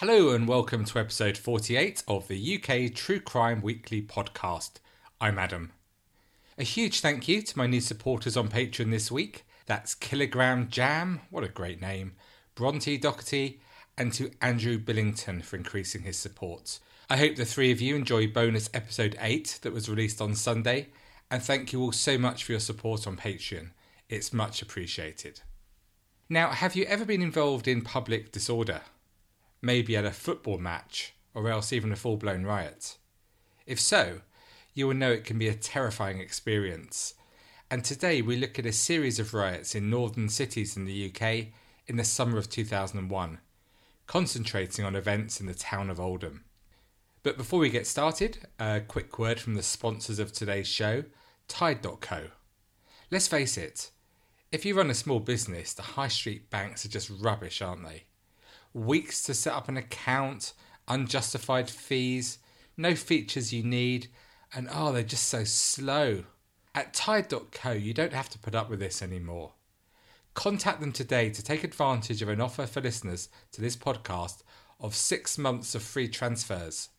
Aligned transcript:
Hello 0.00 0.30
and 0.30 0.48
welcome 0.48 0.86
to 0.86 0.98
episode 0.98 1.36
48 1.36 2.04
of 2.08 2.26
the 2.26 2.56
UK 2.56 2.94
True 2.94 3.20
Crime 3.20 3.60
Weekly 3.60 4.00
podcast. 4.00 4.76
I'm 5.20 5.38
Adam. 5.38 5.72
A 6.56 6.62
huge 6.62 7.00
thank 7.00 7.28
you 7.28 7.42
to 7.42 7.58
my 7.58 7.66
new 7.66 7.82
supporters 7.82 8.34
on 8.34 8.48
Patreon 8.48 8.90
this 8.90 9.12
week. 9.12 9.44
That's 9.66 9.94
Kilogram 9.94 10.70
Jam, 10.70 11.20
what 11.28 11.44
a 11.44 11.48
great 11.48 11.82
name, 11.82 12.12
Bronte 12.54 12.96
Doherty, 12.96 13.60
and 13.98 14.10
to 14.14 14.30
Andrew 14.40 14.78
Billington 14.78 15.42
for 15.42 15.56
increasing 15.56 16.00
his 16.00 16.16
support. 16.16 16.78
I 17.10 17.18
hope 17.18 17.36
the 17.36 17.44
three 17.44 17.70
of 17.70 17.82
you 17.82 17.94
enjoy 17.94 18.26
bonus 18.26 18.70
episode 18.72 19.18
8 19.20 19.58
that 19.60 19.74
was 19.74 19.90
released 19.90 20.22
on 20.22 20.34
Sunday, 20.34 20.88
and 21.30 21.42
thank 21.42 21.74
you 21.74 21.82
all 21.82 21.92
so 21.92 22.16
much 22.16 22.44
for 22.44 22.52
your 22.52 22.60
support 22.60 23.06
on 23.06 23.18
Patreon. 23.18 23.72
It's 24.08 24.32
much 24.32 24.62
appreciated. 24.62 25.42
Now, 26.30 26.52
have 26.52 26.74
you 26.74 26.86
ever 26.86 27.04
been 27.04 27.20
involved 27.20 27.68
in 27.68 27.82
public 27.82 28.32
disorder? 28.32 28.80
Maybe 29.62 29.96
at 29.96 30.04
a 30.04 30.10
football 30.10 30.58
match, 30.58 31.14
or 31.34 31.48
else 31.48 31.72
even 31.72 31.92
a 31.92 31.96
full 31.96 32.16
blown 32.16 32.44
riot? 32.44 32.96
If 33.66 33.80
so, 33.80 34.20
you 34.74 34.86
will 34.86 34.94
know 34.94 35.12
it 35.12 35.24
can 35.24 35.38
be 35.38 35.48
a 35.48 35.54
terrifying 35.54 36.20
experience. 36.20 37.14
And 37.70 37.84
today 37.84 38.22
we 38.22 38.36
look 38.36 38.58
at 38.58 38.66
a 38.66 38.72
series 38.72 39.18
of 39.18 39.34
riots 39.34 39.74
in 39.74 39.90
northern 39.90 40.28
cities 40.28 40.76
in 40.76 40.86
the 40.86 41.12
UK 41.12 41.48
in 41.86 41.96
the 41.96 42.04
summer 42.04 42.38
of 42.38 42.48
2001, 42.48 43.38
concentrating 44.06 44.84
on 44.84 44.96
events 44.96 45.40
in 45.40 45.46
the 45.46 45.54
town 45.54 45.90
of 45.90 46.00
Oldham. 46.00 46.44
But 47.22 47.36
before 47.36 47.60
we 47.60 47.68
get 47.68 47.86
started, 47.86 48.38
a 48.58 48.80
quick 48.80 49.18
word 49.18 49.38
from 49.38 49.54
the 49.54 49.62
sponsors 49.62 50.18
of 50.18 50.32
today's 50.32 50.68
show, 50.68 51.04
Tide.co. 51.48 52.28
Let's 53.10 53.28
face 53.28 53.58
it, 53.58 53.90
if 54.52 54.64
you 54.64 54.74
run 54.74 54.90
a 54.90 54.94
small 54.94 55.20
business, 55.20 55.74
the 55.74 55.82
high 55.82 56.08
street 56.08 56.48
banks 56.48 56.84
are 56.84 56.88
just 56.88 57.10
rubbish, 57.10 57.60
aren't 57.60 57.84
they? 57.84 58.04
Weeks 58.72 59.22
to 59.24 59.34
set 59.34 59.54
up 59.54 59.68
an 59.68 59.76
account, 59.76 60.52
unjustified 60.88 61.68
fees, 61.68 62.38
no 62.76 62.94
features 62.94 63.52
you 63.52 63.62
need, 63.62 64.08
and 64.54 64.68
oh, 64.72 64.92
they're 64.92 65.02
just 65.02 65.28
so 65.28 65.44
slow. 65.44 66.24
At 66.74 66.94
Tide.co, 66.94 67.72
you 67.72 67.92
don't 67.92 68.12
have 68.12 68.30
to 68.30 68.38
put 68.38 68.54
up 68.54 68.70
with 68.70 68.80
this 68.80 69.02
anymore. 69.02 69.52
Contact 70.34 70.80
them 70.80 70.92
today 70.92 71.28
to 71.30 71.42
take 71.42 71.64
advantage 71.64 72.22
of 72.22 72.28
an 72.28 72.40
offer 72.40 72.66
for 72.66 72.80
listeners 72.80 73.28
to 73.52 73.60
this 73.60 73.76
podcast 73.76 74.42
of 74.78 74.94
six 74.94 75.36
months 75.36 75.74
of 75.74 75.82
free 75.82 76.08
transfers. 76.08 76.90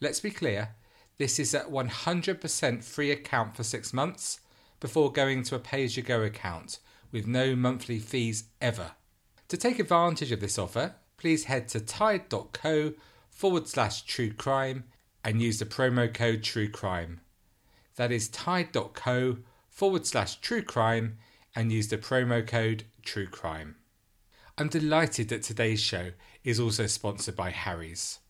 Let's 0.00 0.20
be 0.20 0.30
clear, 0.30 0.70
this 1.18 1.38
is 1.38 1.52
a 1.52 1.60
100% 1.60 2.82
free 2.82 3.10
account 3.10 3.56
for 3.56 3.62
six 3.62 3.92
months 3.92 4.40
before 4.80 5.12
going 5.12 5.42
to 5.44 5.54
a 5.54 5.58
pay 5.58 5.84
as 5.84 5.96
you 5.96 6.02
go 6.02 6.22
account 6.22 6.78
with 7.12 7.26
no 7.26 7.54
monthly 7.54 7.98
fees 7.98 8.44
ever. 8.60 8.92
To 9.48 9.56
take 9.56 9.78
advantage 9.78 10.32
of 10.32 10.40
this 10.40 10.58
offer, 10.58 10.94
please 11.20 11.44
head 11.44 11.68
to 11.68 11.78
tide.co 11.80 12.94
forward 13.28 13.68
slash 13.68 14.02
true 14.02 14.32
crime 14.32 14.84
and 15.22 15.42
use 15.42 15.58
the 15.58 15.66
promo 15.66 16.12
code 16.12 16.42
true 16.42 16.68
crime. 16.68 17.20
That 17.96 18.10
is 18.10 18.28
tide.co 18.28 19.36
forward 19.68 20.06
slash 20.06 20.40
true 20.40 20.62
crime 20.62 21.18
and 21.54 21.70
use 21.70 21.88
the 21.88 21.98
promo 21.98 22.46
code 22.46 22.84
true 23.04 23.26
crime. 23.26 23.76
I'm 24.56 24.68
delighted 24.68 25.28
that 25.28 25.42
today's 25.42 25.80
show 25.80 26.12
is 26.42 26.58
also 26.58 26.86
sponsored 26.86 27.36
by 27.36 27.50
Harry's. 27.50 28.20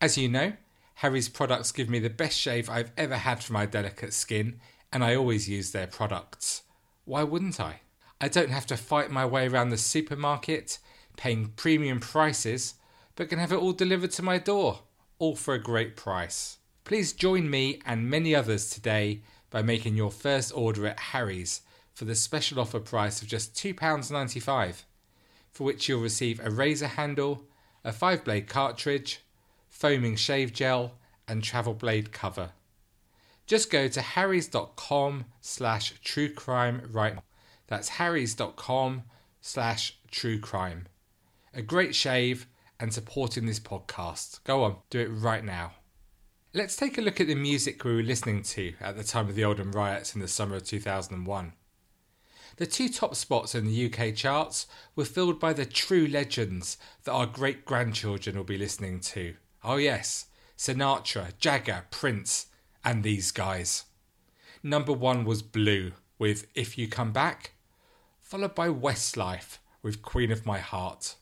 As 0.00 0.18
you 0.18 0.28
know, 0.28 0.54
Harry's 0.96 1.28
products 1.28 1.70
give 1.70 1.88
me 1.88 2.00
the 2.00 2.10
best 2.10 2.36
shave 2.36 2.68
I've 2.68 2.90
ever 2.96 3.16
had 3.16 3.44
for 3.44 3.52
my 3.52 3.64
delicate 3.64 4.12
skin, 4.12 4.60
and 4.92 5.04
I 5.04 5.14
always 5.14 5.48
use 5.48 5.70
their 5.70 5.86
products. 5.86 6.62
Why 7.04 7.22
wouldn't 7.22 7.60
I? 7.60 7.80
I 8.20 8.28
don't 8.28 8.50
have 8.50 8.66
to 8.66 8.76
fight 8.76 9.10
my 9.10 9.24
way 9.24 9.46
around 9.46 9.70
the 9.70 9.78
supermarket 9.78 10.78
paying 11.16 11.52
premium 11.56 12.00
prices, 12.00 12.74
but 13.16 13.28
can 13.28 13.38
have 13.38 13.52
it 13.52 13.58
all 13.58 13.72
delivered 13.72 14.10
to 14.12 14.22
my 14.22 14.38
door, 14.38 14.80
all 15.18 15.36
for 15.36 15.54
a 15.54 15.62
great 15.62 15.96
price. 15.96 16.58
Please 16.84 17.12
join 17.12 17.48
me 17.50 17.80
and 17.84 18.10
many 18.10 18.34
others 18.34 18.70
today 18.70 19.22
by 19.50 19.62
making 19.62 19.96
your 19.96 20.10
first 20.10 20.52
order 20.54 20.86
at 20.86 20.98
Harry's 20.98 21.60
for 21.92 22.04
the 22.04 22.14
special 22.14 22.60
offer 22.60 22.80
price 22.80 23.20
of 23.20 23.28
just 23.28 23.54
£2.95, 23.54 24.84
for 25.52 25.64
which 25.64 25.88
you'll 25.88 26.00
receive 26.00 26.40
a 26.40 26.50
razor 26.50 26.86
handle, 26.86 27.44
a 27.84 27.92
5 27.92 28.24
blade 28.24 28.48
cartridge, 28.48 29.20
foaming 29.68 30.16
shave 30.16 30.52
gel, 30.52 30.92
and 31.28 31.44
travel 31.44 31.74
blade 31.74 32.12
cover. 32.12 32.50
Just 33.46 33.70
go 33.70 33.88
to 33.88 34.00
harrys.com 34.00 35.24
slash 35.40 35.94
truecrime 36.04 36.86
right 36.92 37.16
That's 37.66 37.88
harrys.com 37.88 39.02
slash 39.40 39.98
truecrime 40.10 40.84
a 41.54 41.62
great 41.62 41.94
shave, 41.94 42.46
and 42.78 42.92
supporting 42.92 43.46
this 43.46 43.60
podcast. 43.60 44.42
Go 44.44 44.64
on, 44.64 44.76
do 44.88 45.00
it 45.00 45.08
right 45.08 45.44
now. 45.44 45.72
Let's 46.54 46.76
take 46.76 46.98
a 46.98 47.02
look 47.02 47.20
at 47.20 47.26
the 47.26 47.34
music 47.34 47.84
we 47.84 47.94
were 47.94 48.02
listening 48.02 48.42
to 48.42 48.72
at 48.80 48.96
the 48.96 49.04
time 49.04 49.28
of 49.28 49.34
the 49.34 49.44
Oldham 49.44 49.72
riots 49.72 50.14
in 50.14 50.20
the 50.20 50.26
summer 50.26 50.56
of 50.56 50.64
2001. 50.64 51.52
The 52.56 52.66
two 52.66 52.88
top 52.88 53.14
spots 53.14 53.54
in 53.54 53.66
the 53.66 53.86
UK 53.86 54.14
charts 54.14 54.66
were 54.96 55.04
filled 55.04 55.38
by 55.38 55.52
the 55.52 55.64
true 55.64 56.06
legends 56.06 56.76
that 57.04 57.12
our 57.12 57.26
great 57.26 57.64
grandchildren 57.64 58.36
will 58.36 58.44
be 58.44 58.58
listening 58.58 59.00
to. 59.00 59.34
Oh, 59.62 59.76
yes, 59.76 60.26
Sinatra, 60.58 61.38
Jagger, 61.38 61.84
Prince, 61.90 62.46
and 62.84 63.02
these 63.02 63.30
guys. 63.30 63.84
Number 64.62 64.92
one 64.92 65.24
was 65.24 65.42
Blue 65.42 65.92
with 66.18 66.46
If 66.54 66.76
You 66.76 66.88
Come 66.88 67.12
Back, 67.12 67.52
followed 68.20 68.54
by 68.54 68.68
Westlife 68.68 69.58
with 69.82 70.02
Queen 70.02 70.32
of 70.32 70.44
My 70.44 70.58
Heart. 70.58 71.16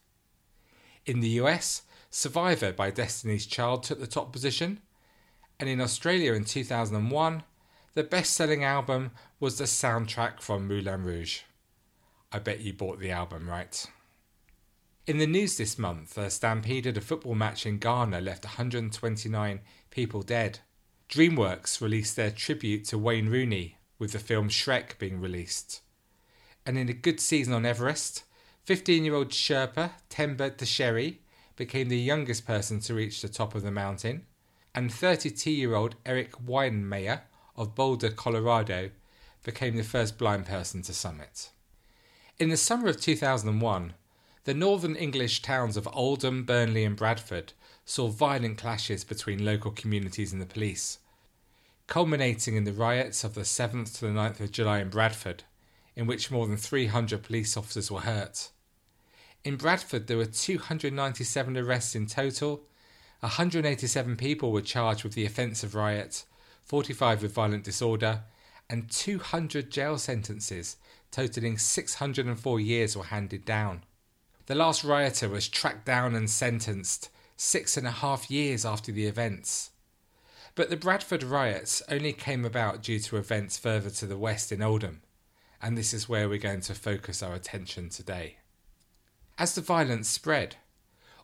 In 1.08 1.20
the 1.20 1.40
US, 1.40 1.84
Survivor 2.10 2.70
by 2.70 2.90
Destiny's 2.90 3.46
Child 3.46 3.82
took 3.82 3.98
the 3.98 4.06
top 4.06 4.30
position, 4.30 4.80
and 5.58 5.66
in 5.66 5.80
Australia 5.80 6.34
in 6.34 6.44
2001, 6.44 7.44
the 7.94 8.02
best 8.02 8.34
selling 8.34 8.62
album 8.62 9.12
was 9.40 9.56
the 9.56 9.64
soundtrack 9.64 10.42
from 10.42 10.68
Moulin 10.68 11.04
Rouge. 11.04 11.40
I 12.30 12.40
bet 12.40 12.60
you 12.60 12.74
bought 12.74 13.00
the 13.00 13.10
album, 13.10 13.48
right? 13.48 13.86
In 15.06 15.16
the 15.16 15.26
news 15.26 15.56
this 15.56 15.78
month, 15.78 16.18
a 16.18 16.28
stampede 16.28 16.86
at 16.86 16.98
a 16.98 17.00
football 17.00 17.34
match 17.34 17.64
in 17.64 17.78
Ghana 17.78 18.20
left 18.20 18.44
129 18.44 19.60
people 19.88 20.20
dead. 20.20 20.58
DreamWorks 21.08 21.80
released 21.80 22.16
their 22.16 22.30
tribute 22.30 22.84
to 22.84 22.98
Wayne 22.98 23.30
Rooney, 23.30 23.78
with 23.98 24.12
the 24.12 24.18
film 24.18 24.50
Shrek 24.50 24.98
being 24.98 25.22
released. 25.22 25.80
And 26.66 26.76
in 26.76 26.90
a 26.90 26.92
good 26.92 27.18
season 27.18 27.54
on 27.54 27.64
Everest, 27.64 28.24
15 28.68 29.02
year 29.02 29.14
old 29.14 29.30
Sherpa 29.30 29.92
Temba 30.10 30.50
Tsheri 30.50 31.16
became 31.56 31.88
the 31.88 31.98
youngest 31.98 32.46
person 32.46 32.80
to 32.80 32.92
reach 32.92 33.22
the 33.22 33.28
top 33.30 33.54
of 33.54 33.62
the 33.62 33.70
mountain, 33.70 34.26
and 34.74 34.92
32 34.92 35.50
year 35.50 35.74
old 35.74 35.94
Eric 36.04 36.32
Weihenmayer 36.32 37.22
of 37.56 37.74
Boulder, 37.74 38.10
Colorado, 38.10 38.90
became 39.42 39.74
the 39.74 39.82
first 39.82 40.18
blind 40.18 40.44
person 40.44 40.82
to 40.82 40.92
summit. 40.92 41.48
In 42.38 42.50
the 42.50 42.58
summer 42.58 42.88
of 42.88 43.00
2001, 43.00 43.94
the 44.44 44.52
northern 44.52 44.96
English 44.96 45.40
towns 45.40 45.78
of 45.78 45.88
Oldham, 45.90 46.44
Burnley, 46.44 46.84
and 46.84 46.94
Bradford 46.94 47.54
saw 47.86 48.08
violent 48.08 48.58
clashes 48.58 49.02
between 49.02 49.46
local 49.46 49.70
communities 49.70 50.34
and 50.34 50.42
the 50.42 50.44
police, 50.44 50.98
culminating 51.86 52.54
in 52.54 52.64
the 52.64 52.74
riots 52.74 53.24
of 53.24 53.32
the 53.32 53.46
7th 53.46 53.94
to 53.94 54.00
the 54.02 54.12
9th 54.12 54.40
of 54.40 54.52
July 54.52 54.80
in 54.80 54.90
Bradford, 54.90 55.44
in 55.96 56.06
which 56.06 56.30
more 56.30 56.46
than 56.46 56.58
300 56.58 57.22
police 57.22 57.56
officers 57.56 57.90
were 57.90 58.00
hurt. 58.00 58.50
In 59.48 59.56
Bradford, 59.56 60.08
there 60.08 60.18
were 60.18 60.26
297 60.26 61.56
arrests 61.56 61.94
in 61.94 62.06
total. 62.06 62.64
187 63.20 64.14
people 64.18 64.52
were 64.52 64.60
charged 64.60 65.04
with 65.04 65.14
the 65.14 65.24
offence 65.24 65.62
of 65.62 65.74
riot, 65.74 66.26
45 66.64 67.22
with 67.22 67.32
violent 67.32 67.64
disorder, 67.64 68.24
and 68.68 68.90
200 68.90 69.70
jail 69.70 69.96
sentences, 69.96 70.76
totaling 71.10 71.56
604 71.56 72.60
years, 72.60 72.94
were 72.94 73.04
handed 73.04 73.46
down. 73.46 73.84
The 74.44 74.54
last 74.54 74.84
rioter 74.84 75.30
was 75.30 75.48
tracked 75.48 75.86
down 75.86 76.14
and 76.14 76.28
sentenced 76.28 77.08
six 77.38 77.78
and 77.78 77.86
a 77.86 78.02
half 78.02 78.30
years 78.30 78.66
after 78.66 78.92
the 78.92 79.06
events. 79.06 79.70
But 80.56 80.68
the 80.68 80.76
Bradford 80.76 81.22
riots 81.22 81.82
only 81.88 82.12
came 82.12 82.44
about 82.44 82.82
due 82.82 82.98
to 82.98 83.16
events 83.16 83.56
further 83.56 83.88
to 83.88 84.04
the 84.04 84.18
west 84.18 84.52
in 84.52 84.60
Oldham, 84.60 85.00
and 85.62 85.78
this 85.78 85.94
is 85.94 86.06
where 86.06 86.28
we're 86.28 86.36
going 86.36 86.60
to 86.60 86.74
focus 86.74 87.22
our 87.22 87.32
attention 87.32 87.88
today. 87.88 88.37
As 89.38 89.54
the 89.54 89.60
violence 89.60 90.08
spread, 90.08 90.56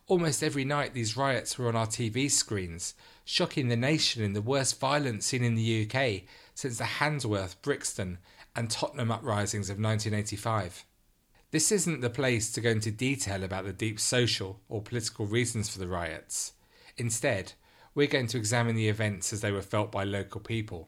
almost 0.07 0.41
every 0.41 0.63
night 0.63 0.93
these 0.93 1.17
riots 1.17 1.57
were 1.57 1.67
on 1.67 1.75
our 1.75 1.85
TV 1.85 2.31
screens, 2.31 2.93
shocking 3.25 3.67
the 3.67 3.75
nation 3.75 4.23
in 4.23 4.31
the 4.31 4.41
worst 4.41 4.79
violence 4.79 5.25
seen 5.25 5.43
in 5.43 5.55
the 5.55 5.85
UK 5.85 6.21
since 6.53 6.77
the 6.77 6.85
Handsworth, 6.85 7.61
Brixton, 7.61 8.19
and 8.55 8.69
Tottenham 8.69 9.11
uprisings 9.11 9.69
of 9.69 9.79
1985. 9.79 10.85
This 11.51 11.73
isn't 11.73 11.99
the 11.99 12.09
place 12.09 12.53
to 12.53 12.61
go 12.61 12.69
into 12.69 12.89
detail 12.89 13.43
about 13.43 13.65
the 13.65 13.73
deep 13.73 13.99
social 13.99 14.61
or 14.69 14.81
political 14.81 15.25
reasons 15.25 15.67
for 15.67 15.79
the 15.79 15.87
riots. 15.87 16.53
Instead, 16.95 17.51
we're 17.93 18.07
going 18.07 18.27
to 18.27 18.37
examine 18.37 18.75
the 18.75 18.87
events 18.87 19.33
as 19.33 19.41
they 19.41 19.51
were 19.51 19.61
felt 19.61 19.91
by 19.91 20.05
local 20.05 20.39
people. 20.39 20.87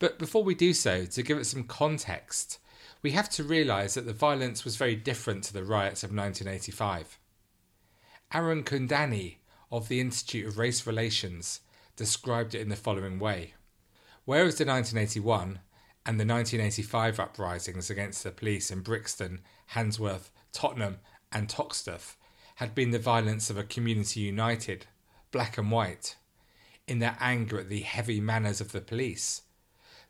But 0.00 0.18
before 0.18 0.42
we 0.42 0.56
do 0.56 0.72
so, 0.72 1.04
to 1.04 1.22
give 1.22 1.38
it 1.38 1.46
some 1.46 1.62
context, 1.62 2.58
we 3.04 3.10
have 3.10 3.28
to 3.28 3.44
realise 3.44 3.94
that 3.94 4.06
the 4.06 4.14
violence 4.14 4.64
was 4.64 4.78
very 4.78 4.96
different 4.96 5.44
to 5.44 5.52
the 5.52 5.62
riots 5.62 6.02
of 6.02 6.08
1985. 6.08 7.18
Arun 8.32 8.64
Kundnani 8.64 9.36
of 9.70 9.88
the 9.88 10.00
Institute 10.00 10.46
of 10.46 10.56
Race 10.56 10.86
Relations 10.86 11.60
described 11.96 12.54
it 12.54 12.62
in 12.62 12.70
the 12.70 12.76
following 12.76 13.18
way 13.18 13.52
Whereas 14.24 14.56
the 14.56 14.64
1981 14.64 15.60
and 16.06 16.18
the 16.18 16.24
1985 16.24 17.20
uprisings 17.20 17.90
against 17.90 18.24
the 18.24 18.30
police 18.30 18.70
in 18.70 18.80
Brixton, 18.80 19.42
Handsworth, 19.74 20.30
Tottenham, 20.52 20.96
and 21.30 21.46
Toxteth 21.46 22.16
had 22.54 22.74
been 22.74 22.90
the 22.90 22.98
violence 22.98 23.50
of 23.50 23.58
a 23.58 23.64
community 23.64 24.20
united, 24.20 24.86
black 25.30 25.58
and 25.58 25.70
white, 25.70 26.16
in 26.88 27.00
their 27.00 27.18
anger 27.20 27.60
at 27.60 27.68
the 27.68 27.80
heavy 27.80 28.18
manners 28.18 28.62
of 28.62 28.72
the 28.72 28.80
police. 28.80 29.42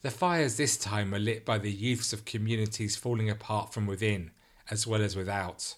The 0.05 0.11
fires 0.11 0.59
this 0.59 0.77
time 0.77 1.13
were 1.13 1.19
lit 1.19 1.47
by 1.47 1.57
the 1.57 1.73
youths 1.73 2.13
of 2.13 2.27
communities 2.27 2.95
falling 2.95 3.31
apart 3.31 3.73
from 3.73 3.87
within 3.87 4.33
as 4.71 4.87
well 4.87 5.01
as 5.01 5.17
without. 5.17 5.77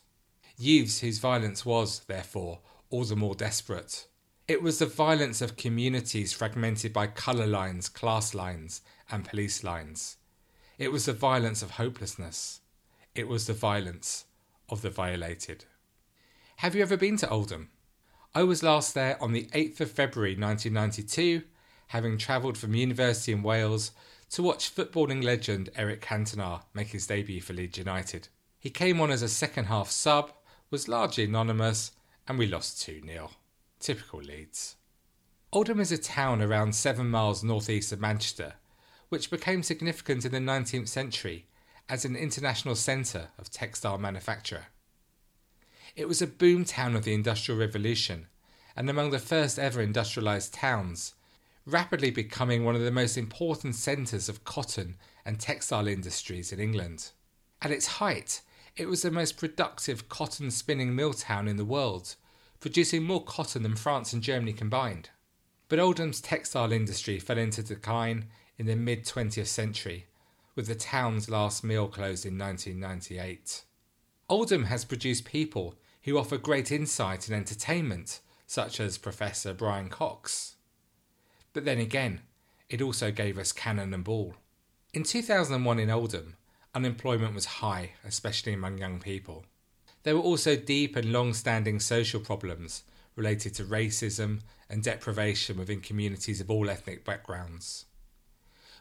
Youths 0.59 0.99
whose 0.99 1.21
violence 1.21 1.65
was, 1.65 2.01
therefore, 2.01 2.59
all 2.91 3.05
the 3.05 3.15
more 3.15 3.37
desperate. 3.37 4.09
It 4.49 4.63
was 4.63 4.81
the 4.81 4.87
violence 4.87 5.41
of 5.41 5.57
communities 5.57 6.33
fragmented 6.33 6.93
by 6.93 7.07
colour 7.07 7.47
lines, 7.47 7.89
class 7.89 8.35
lines, 8.35 8.81
and 9.13 9.25
police 9.25 9.63
lines. 9.63 10.17
It 10.77 10.91
was 10.91 11.05
the 11.05 11.13
violence 11.13 11.63
of 11.63 11.73
hopelessness. 11.73 12.63
It 13.15 13.29
was 13.29 13.47
the 13.47 13.55
violence 13.55 14.25
of 14.69 14.83
the 14.83 14.91
violated. 14.91 15.67
Have 16.57 16.75
you 16.75 16.83
ever 16.83 16.97
been 16.97 17.17
to 17.19 17.31
Oldham? 17.31 17.69
I 18.35 18.43
was 18.43 18.65
last 18.65 18.93
there 18.93 19.23
on 19.23 19.31
the 19.31 19.49
8th 19.55 19.79
of 19.83 19.93
February 19.93 20.33
1992, 20.33 21.43
having 21.91 22.19
travelled 22.19 22.59
from 22.59 22.75
university 22.75 23.31
in 23.31 23.45
Wales 23.45 23.93
to 24.31 24.43
watch 24.43 24.75
footballing 24.75 25.23
legend 25.23 25.71
Eric 25.77 26.03
Cantona 26.03 26.63
make 26.75 26.89
his 26.89 27.07
debut 27.07 27.41
for 27.41 27.53
Leeds 27.53 27.79
United. 27.79 28.29
He 28.59 28.71
came 28.71 29.01
on 29.01 29.11
as 29.11 29.23
a 29.23 29.29
second 29.29 29.67
half 29.67 29.91
sub, 29.91 30.33
was 30.71 30.89
largely 30.89 31.25
anonymous, 31.25 31.93
and 32.27 32.39
we 32.39 32.47
lost 32.47 32.81
2 32.83 33.03
0. 33.07 33.31
Typical 33.79 34.21
Leeds. 34.21 34.77
Oldham 35.53 35.81
is 35.81 35.93
a 35.93 35.99
town 35.99 36.43
around 36.43 36.75
seven 36.75 37.09
miles 37.09 37.45
northeast 37.45 37.93
of 37.93 38.01
Manchester, 38.01 38.55
which 39.09 39.31
became 39.31 39.63
significant 39.63 40.25
in 40.25 40.33
the 40.33 40.39
19th 40.39 40.89
century 40.89 41.47
as 41.89 42.05
an 42.05 42.17
international 42.17 42.75
centre 42.75 43.29
of 43.39 43.51
textile 43.51 43.99
manufacture. 43.99 44.67
It 45.95 46.09
was 46.09 46.21
a 46.21 46.27
boom 46.27 46.65
town 46.65 46.97
of 46.97 47.05
the 47.05 47.15
Industrial 47.15 47.59
Revolution 47.59 48.27
and 48.77 48.91
among 48.91 49.11
the 49.11 49.19
first 49.19 49.59
ever 49.59 49.85
industrialised 49.85 50.51
towns, 50.53 51.15
rapidly 51.67 52.11
becoming 52.11 52.65
one 52.65 52.77
of 52.77 52.83
the 52.83 52.91
most 52.91 53.19
important 53.19 53.75
centres 53.75 54.29
of 54.29 54.45
cotton 54.45 54.97
and 55.25 55.41
textile 55.41 55.89
industries 55.89 56.53
in 56.53 56.61
England. 56.61 57.11
At 57.61 57.73
its 57.73 57.87
height, 57.87 58.41
it 58.77 58.87
was 58.87 59.03
the 59.03 59.11
most 59.11 59.37
productive 59.37 60.09
cotton 60.09 60.51
spinning 60.51 60.95
mill 60.95 61.13
town 61.13 61.49
in 61.49 61.57
the 61.57 61.65
world, 61.65 62.15
producing 62.61 63.03
more 63.03 63.25
cotton 63.25 63.63
than 63.63 63.75
France 63.75 64.13
and 64.13 64.23
Germany 64.23 64.53
combined. 64.53 65.11
But 65.69 65.81
Oldham's 65.81 66.21
textile 66.21 66.73
industry 66.73 67.19
fell 67.19 67.39
into 67.39 67.63
decline 67.63 68.27
in 68.57 68.67
the 68.67 68.77
mid 68.77 69.05
20th 69.05 69.47
century, 69.47 70.07
with 70.55 70.69
the 70.69 70.75
town's 70.75 71.29
last 71.29 71.65
mill 71.65 71.89
closed 71.89 72.25
in 72.25 72.39
1998. 72.39 73.65
Oldham 74.29 74.65
has 74.65 74.85
produced 74.85 75.25
people 75.25 75.75
who 76.03 76.19
offer 76.19 76.37
great 76.37 76.71
insight 76.71 77.27
and 77.27 77.37
entertainment, 77.37 78.21
such 78.47 78.79
as 78.79 78.99
Professor 78.99 79.53
Brian 79.53 79.89
Cox. 79.89 80.56
But 81.57 81.65
then 81.65 81.79
again, 81.79 82.21
it 82.69 82.83
also 82.83 83.11
gave 83.11 83.39
us 83.39 83.51
Cannon 83.51 83.95
and 83.95 84.05
Ball. 84.05 84.35
In 84.93 85.05
2001 85.05 85.79
in 85.79 85.89
Oldham, 85.89 86.37
unemployment 86.75 87.35
was 87.35 87.47
high, 87.47 87.93
especially 88.05 88.53
among 88.53 88.77
young 88.77 89.01
people. 89.01 89.47
There 90.03 90.15
were 90.15 90.21
also 90.21 90.55
deep 90.55 90.97
and 90.97 91.11
long 91.11 91.33
standing 91.33 91.81
social 91.81 92.21
problems 92.21 92.83
related 93.15 93.55
to 93.55 93.65
racism 93.65 94.41
and 94.69 94.83
deprivation 94.83 95.57
within 95.57 95.81
communities 95.81 96.43
of 96.43 96.51
all 96.51 96.69
ethnic 96.69 97.07
backgrounds. 97.07 97.87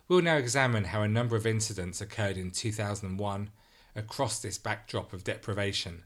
We'll 0.09 0.21
now 0.21 0.35
examine 0.35 0.83
how 0.83 1.01
a 1.01 1.07
number 1.07 1.37
of 1.37 1.47
incidents 1.47 2.01
occurred 2.01 2.35
in 2.35 2.51
2001 2.51 3.51
across 3.95 4.39
this 4.41 4.57
backdrop 4.57 5.13
of 5.13 5.23
deprivation, 5.23 6.03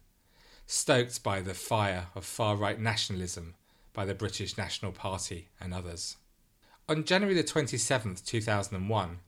stoked 0.68 1.24
by 1.24 1.42
the 1.42 1.56
fire 1.56 2.10
of 2.13 2.25
far 2.25 2.56
right 2.56 2.80
nationalism 2.80 3.56
by 3.92 4.06
the 4.06 4.13
British 4.13 4.56
National 4.56 4.92
Party 4.92 5.48
and 5.60 5.74
others. 5.74 6.18
On 6.90 7.04
January 7.04 7.36
the 7.36 7.44
27th, 7.44 8.26
2001, 8.26 9.20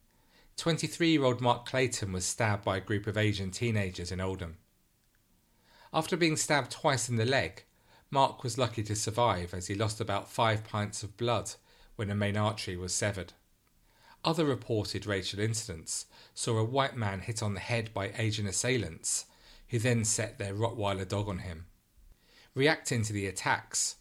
23 0.57 1.11
year 1.11 1.23
old 1.23 1.41
Mark 1.41 1.67
Clayton 1.67 2.11
was 2.11 2.25
stabbed 2.25 2.65
by 2.65 2.77
a 2.77 2.81
group 2.81 3.05
of 3.05 3.19
Asian 3.19 3.51
teenagers 3.51 4.11
in 4.11 4.19
Oldham. 4.19 4.57
After 5.93 6.17
being 6.17 6.37
stabbed 6.37 6.71
twice 6.71 7.07
in 7.07 7.17
the 7.17 7.25
leg, 7.25 7.65
Mark 8.09 8.41
was 8.41 8.57
lucky 8.57 8.81
to 8.81 8.95
survive 8.95 9.53
as 9.53 9.67
he 9.67 9.75
lost 9.75 10.01
about 10.01 10.31
five 10.31 10.63
pints 10.63 11.03
of 11.03 11.17
blood 11.17 11.51
when 11.97 12.09
a 12.09 12.15
main 12.15 12.35
artery 12.35 12.75
was 12.75 12.95
severed. 12.95 13.33
Other 14.25 14.45
reported 14.45 15.05
racial 15.05 15.39
incidents 15.39 16.07
saw 16.33 16.57
a 16.57 16.63
white 16.63 16.95
man 16.97 17.19
hit 17.19 17.43
on 17.43 17.53
the 17.53 17.59
head 17.59 17.93
by 17.93 18.11
Asian 18.17 18.47
assailants, 18.47 19.25
who 19.69 19.77
then 19.77 20.03
set 20.03 20.39
their 20.39 20.55
Rottweiler 20.55 21.07
dog 21.07 21.29
on 21.29 21.37
him. 21.37 21.67
Reacting 22.55 23.03
to 23.03 23.13
the 23.13 23.27
attacks, 23.27 23.97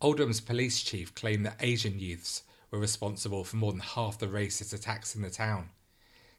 Oldham's 0.00 0.40
police 0.40 0.82
chief 0.82 1.14
claimed 1.14 1.44
that 1.44 1.56
Asian 1.60 2.00
youths 2.00 2.44
were 2.72 2.80
responsible 2.80 3.44
for 3.44 3.56
more 3.56 3.70
than 3.70 3.80
half 3.80 4.18
the 4.18 4.26
racist 4.26 4.74
attacks 4.74 5.14
in 5.14 5.22
the 5.22 5.30
town 5.30 5.68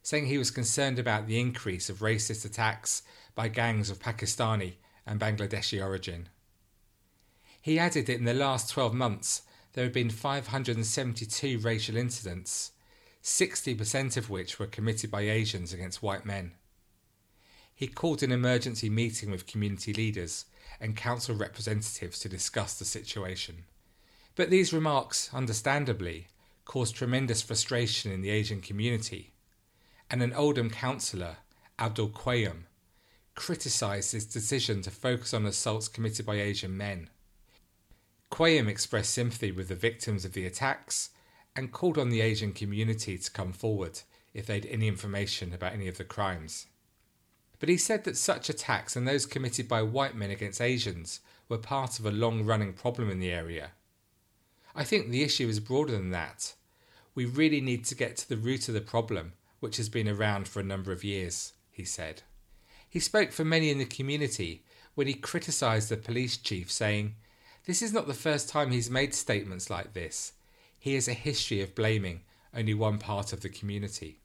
saying 0.04 0.26
he 0.26 0.38
was 0.38 0.52
concerned 0.52 1.00
about 1.00 1.28
the 1.28 1.40
increase 1.40 1.90
of 1.90 2.00
racist 2.00 2.46
attacks 2.46 3.02
by 3.36 3.48
gangs 3.48 3.90
of 3.90 4.00
Pakistani 4.00 4.74
and 5.08 5.20
Bangladeshi 5.20 5.82
origin. 5.82 6.28
He 7.62 7.80
added 7.80 8.06
that 8.08 8.18
in 8.18 8.26
the 8.26 8.34
last 8.34 8.70
12 8.70 8.94
months 8.94 9.44
there 9.72 9.86
had 9.86 9.94
been 9.94 10.10
572 10.10 11.58
racial 11.60 11.96
incidents, 11.96 12.72
60% 13.24 14.18
of 14.18 14.30
which 14.30 14.60
were 14.60 14.68
committed 14.68 15.10
by 15.10 15.22
Asians 15.22 15.72
against 15.72 16.04
white 16.04 16.26
men. 16.26 16.52
He 17.74 17.88
called 17.88 18.22
an 18.22 18.32
emergency 18.32 18.90
meeting 18.90 19.32
with 19.32 19.48
community 19.48 19.94
leaders 19.94 20.46
and 20.82 20.98
council 20.98 21.34
representatives 21.34 22.20
to 22.20 22.30
discuss 22.30 22.78
the 22.78 22.86
situation. 22.86 23.64
But 24.36 24.50
these 24.50 24.74
remarks, 24.74 25.30
understandably, 25.34 26.28
caused 26.66 26.96
tremendous 26.96 27.42
frustration 27.42 28.12
in 28.12 28.22
the 28.22 28.32
Asian 28.32 28.62
community 28.62 29.34
and 30.10 30.22
an 30.22 30.34
Oldham 30.34 30.70
councillor, 30.70 31.38
Abdul 31.80 32.10
Quayum, 32.10 32.64
criticised 33.36 34.12
his 34.12 34.26
decision 34.26 34.82
to 34.84 34.92
focus 34.92 35.34
on 35.34 35.46
assaults 35.46 35.88
committed 35.88 36.26
by 36.26 36.36
Asian 36.36 36.78
men. 36.78 37.10
Quayum 38.32 38.68
expressed 38.68 39.14
sympathy 39.14 39.52
with 39.52 39.68
the 39.68 39.76
victims 39.76 40.26
of 40.26 40.34
the 40.34 40.46
attacks 40.46 41.10
and 41.56 41.72
called 41.72 41.98
on 41.98 42.10
the 42.10 42.22
Asian 42.22 42.54
community 42.54 43.18
to 43.18 43.32
come 43.32 43.54
forward 43.54 44.02
if 44.34 44.48
they 44.48 44.56
had 44.56 44.66
any 44.66 44.88
information 44.88 45.54
about 45.54 45.74
any 45.74 45.88
of 45.88 45.98
the 45.98 46.04
crimes. 46.04 46.68
But 47.60 47.70
he 47.70 47.78
said 47.78 48.04
that 48.04 48.18
such 48.18 48.50
attacks 48.50 48.96
and 48.96 49.08
those 49.08 49.26
committed 49.26 49.68
by 49.68 49.84
white 49.84 50.16
men 50.16 50.32
against 50.32 50.62
Asians 50.62 51.20
were 51.48 51.60
part 51.60 52.00
of 52.00 52.06
a 52.06 52.12
long 52.12 52.44
running 52.44 52.74
problem 52.74 53.10
in 53.10 53.20
the 53.20 53.32
area. 53.32 53.72
I 54.76 54.84
think 54.84 55.10
the 55.10 55.24
issue 55.24 55.48
is 55.48 55.60
broader 55.60 55.92
than 55.92 56.12
that. 56.12 56.54
We 57.16 57.26
really 57.26 57.62
need 57.62 57.86
to 57.86 57.96
get 57.96 58.18
to 58.18 58.30
the 58.30 58.38
root 58.38 58.68
of 58.68 58.74
the 58.74 58.82
problem 58.82 59.34
which 59.60 59.78
has 59.78 59.88
been 59.88 60.10
around 60.10 60.48
for 60.48 60.60
a 60.60 60.64
number 60.64 60.92
of 60.92 61.04
years, 61.04 61.54
he 61.72 61.86
said. 61.86 62.24
He 62.90 63.00
spoke 63.00 63.32
for 63.32 63.46
many 63.46 63.70
in 63.70 63.78
the 63.78 63.86
community 63.86 64.64
when 64.96 65.08
he 65.08 65.14
criticised 65.14 65.90
the 65.90 65.98
police 65.98 66.38
chief, 66.38 66.72
saying, 66.72 67.16
This 67.66 67.82
is 67.82 67.94
not 67.94 68.08
the 68.08 68.14
first 68.14 68.50
time 68.50 68.72
he's 68.72 68.90
made 68.90 69.14
statements 69.14 69.70
like 69.70 69.94
this. 69.94 70.34
He 70.78 70.96
has 70.96 71.08
a 71.08 71.14
history 71.14 71.62
of 71.62 71.76
blaming 71.76 72.22
only 72.56 72.74
one 72.74 72.98
part 72.98 73.34
of 73.34 73.42
the 73.42 73.50
community. 73.50 74.20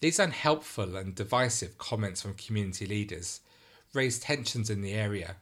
These 0.00 0.18
unhelpful 0.18 0.96
and 0.96 1.14
divisive 1.14 1.78
comments 1.78 2.22
from 2.22 2.34
community 2.34 2.86
leaders 2.86 3.40
raised 3.92 4.22
tensions 4.22 4.70
in 4.70 4.80
the 4.80 4.92
area, 4.92 5.36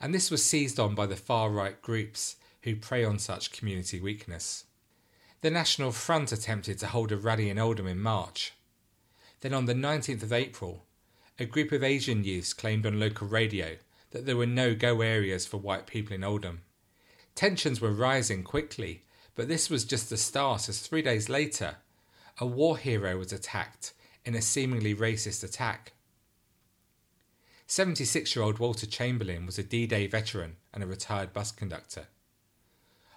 and 0.00 0.14
this 0.14 0.30
was 0.30 0.44
seized 0.44 0.78
on 0.78 0.94
by 0.94 1.06
the 1.06 1.16
far 1.16 1.50
right 1.50 1.80
groups 1.82 2.36
who 2.64 2.74
prey 2.74 3.04
on 3.04 3.18
such 3.18 3.52
community 3.52 4.00
weakness. 4.00 4.64
The 5.42 5.50
National 5.50 5.92
Front 5.92 6.32
attempted 6.32 6.78
to 6.78 6.86
hold 6.86 7.12
a 7.12 7.16
rally 7.16 7.50
in 7.50 7.58
Oldham 7.58 7.86
in 7.86 8.00
March. 8.00 8.54
Then 9.40 9.52
on 9.52 9.66
the 9.66 9.74
19th 9.74 10.22
of 10.22 10.32
April, 10.32 10.86
a 11.38 11.44
group 11.44 11.72
of 11.72 11.84
Asian 11.84 12.24
youths 12.24 12.54
claimed 12.54 12.86
on 12.86 12.98
local 12.98 13.28
radio 13.28 13.76
that 14.12 14.24
there 14.24 14.36
were 14.36 14.46
no 14.46 14.74
go 14.74 15.02
areas 15.02 15.44
for 15.44 15.58
white 15.58 15.86
people 15.86 16.14
in 16.14 16.24
Oldham. 16.24 16.62
Tensions 17.34 17.80
were 17.80 17.92
rising 17.92 18.42
quickly, 18.42 19.02
but 19.34 19.48
this 19.48 19.68
was 19.68 19.84
just 19.84 20.08
the 20.08 20.16
start 20.16 20.68
as 20.68 20.80
three 20.80 21.02
days 21.02 21.28
later, 21.28 21.76
a 22.38 22.46
war 22.46 22.78
hero 22.78 23.18
was 23.18 23.32
attacked 23.32 23.92
in 24.24 24.34
a 24.34 24.40
seemingly 24.40 24.94
racist 24.94 25.44
attack. 25.44 25.92
76 27.66 28.34
year 28.34 28.44
old 28.44 28.58
Walter 28.58 28.86
Chamberlain 28.86 29.44
was 29.44 29.58
a 29.58 29.62
D 29.62 29.86
Day 29.86 30.06
veteran 30.06 30.56
and 30.72 30.82
a 30.82 30.86
retired 30.86 31.32
bus 31.32 31.50
conductor. 31.50 32.06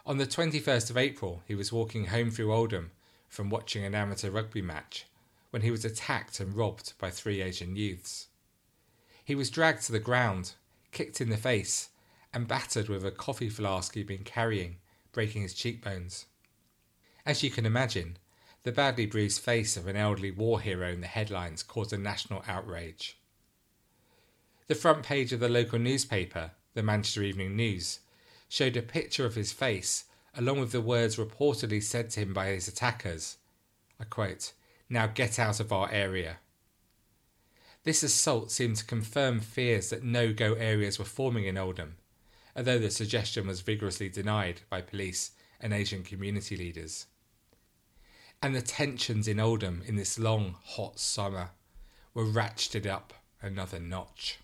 On 0.08 0.18
the 0.18 0.26
21st 0.26 0.90
of 0.90 0.96
April, 0.96 1.44
he 1.46 1.54
was 1.54 1.74
walking 1.74 2.06
home 2.06 2.32
through 2.32 2.54
Oldham 2.54 2.92
from 3.28 3.50
watching 3.50 3.84
an 3.84 3.94
amateur 3.94 4.32
rugby 4.32 4.62
match 4.62 5.06
when 5.50 5.64
he 5.64 5.70
was 5.70 5.84
attacked 5.84 6.40
and 6.40 6.56
robbed 6.56 6.94
by 6.98 7.12
three 7.12 7.42
Asian 7.42 7.76
youths. 7.76 8.28
He 9.26 9.36
was 9.36 9.50
dragged 9.50 9.82
to 9.84 9.92
the 9.92 10.00
ground, 10.00 10.54
kicked 10.94 11.20
in 11.20 11.30
the 11.30 11.36
face, 11.36 11.90
and 12.34 12.48
battered 12.48 12.88
with 12.88 13.06
a 13.06 13.12
coffee 13.12 13.50
flask 13.50 13.96
he'd 13.96 14.08
been 14.08 14.24
carrying, 14.24 14.78
breaking 15.12 15.42
his 15.42 15.54
cheekbones. 15.54 16.28
As 17.26 17.44
you 17.44 17.50
can 17.50 17.66
imagine, 17.66 18.18
the 18.64 18.72
badly 18.72 19.08
bruised 19.08 19.42
face 19.42 19.76
of 19.76 19.88
an 19.88 19.98
elderly 19.98 20.32
war 20.32 20.62
hero 20.62 20.90
in 20.90 21.02
the 21.02 21.08
headlines 21.08 21.64
caused 21.64 21.92
a 21.92 21.98
national 21.98 22.46
outrage. 22.48 23.18
The 24.68 24.76
front 24.76 25.04
page 25.04 25.34
of 25.34 25.42
the 25.42 25.50
local 25.50 25.80
newspaper, 25.80 26.52
the 26.76 26.84
Manchester 26.84 27.24
Evening 27.24 27.58
News, 27.58 28.00
showed 28.50 28.78
a 28.78 28.82
picture 28.82 29.26
of 29.26 29.36
his 29.36 29.52
face 29.52 30.06
along 30.38 30.60
with 30.60 30.72
the 30.72 30.82
words 30.82 31.18
reportedly 31.18 31.82
said 31.82 32.12
to 32.12 32.20
him 32.20 32.34
by 32.34 32.48
his 32.48 32.68
attackers. 32.68 33.38
I 34.00 34.04
quote, 34.04 34.54
Now 34.88 35.08
get 35.08 35.40
out 35.40 35.60
of 35.60 35.74
our 35.74 35.92
area. 35.92 36.38
This 37.84 38.04
assault 38.04 38.52
seemed 38.52 38.76
to 38.78 38.86
confirm 38.86 39.40
fears 39.40 39.90
that 39.90 40.04
no 40.04 40.32
go 40.34 40.54
areas 40.54 41.00
were 41.00 41.06
forming 41.06 41.46
in 41.46 41.58
Oldham, 41.58 41.96
although 42.56 42.78
the 42.78 42.92
suggestion 42.92 43.48
was 43.48 43.62
vigorously 43.62 44.10
denied 44.10 44.62
by 44.70 44.82
police 44.82 45.32
and 45.60 45.74
Asian 45.74 46.04
community 46.04 46.56
leaders. 46.56 47.08
And 48.42 48.56
the 48.56 48.62
tensions 48.62 49.28
in 49.28 49.40
Oldham 49.40 49.82
in 49.88 49.96
this 49.96 50.20
long, 50.20 50.58
hot 50.64 51.00
summer 51.00 51.52
were 52.14 52.26
ratcheted 52.26 52.86
up 52.86 53.14
another 53.42 53.80
notch. 53.80 54.38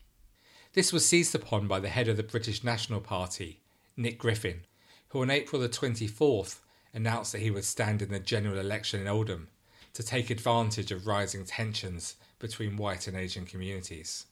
This 0.73 0.91
was 0.91 1.05
seized 1.05 1.35
upon 1.35 1.67
by 1.67 1.79
the 1.79 1.89
head 1.89 2.07
of 2.07 2.17
the 2.17 2.23
British 2.23 2.63
National 2.63 2.99
Party, 2.99 3.59
Nick 3.95 4.17
Griffin, 4.17 4.61
who 5.09 5.21
on 5.21 5.29
April 5.29 5.61
the 5.61 5.69
24th 5.69 6.59
announced 6.93 7.31
that 7.31 7.41
he 7.41 7.51
would 7.51 7.65
stand 7.65 8.01
in 8.01 8.09
the 8.09 8.19
general 8.19 8.57
election 8.57 9.01
in 9.01 9.07
Oldham 9.07 9.49
to 9.93 10.03
take 10.03 10.29
advantage 10.29 10.91
of 10.91 11.07
rising 11.07 11.45
tensions 11.45 12.15
between 12.39 12.77
white 12.77 13.07
and 13.07 13.15
Asian 13.15 13.45
communities. 13.45 14.25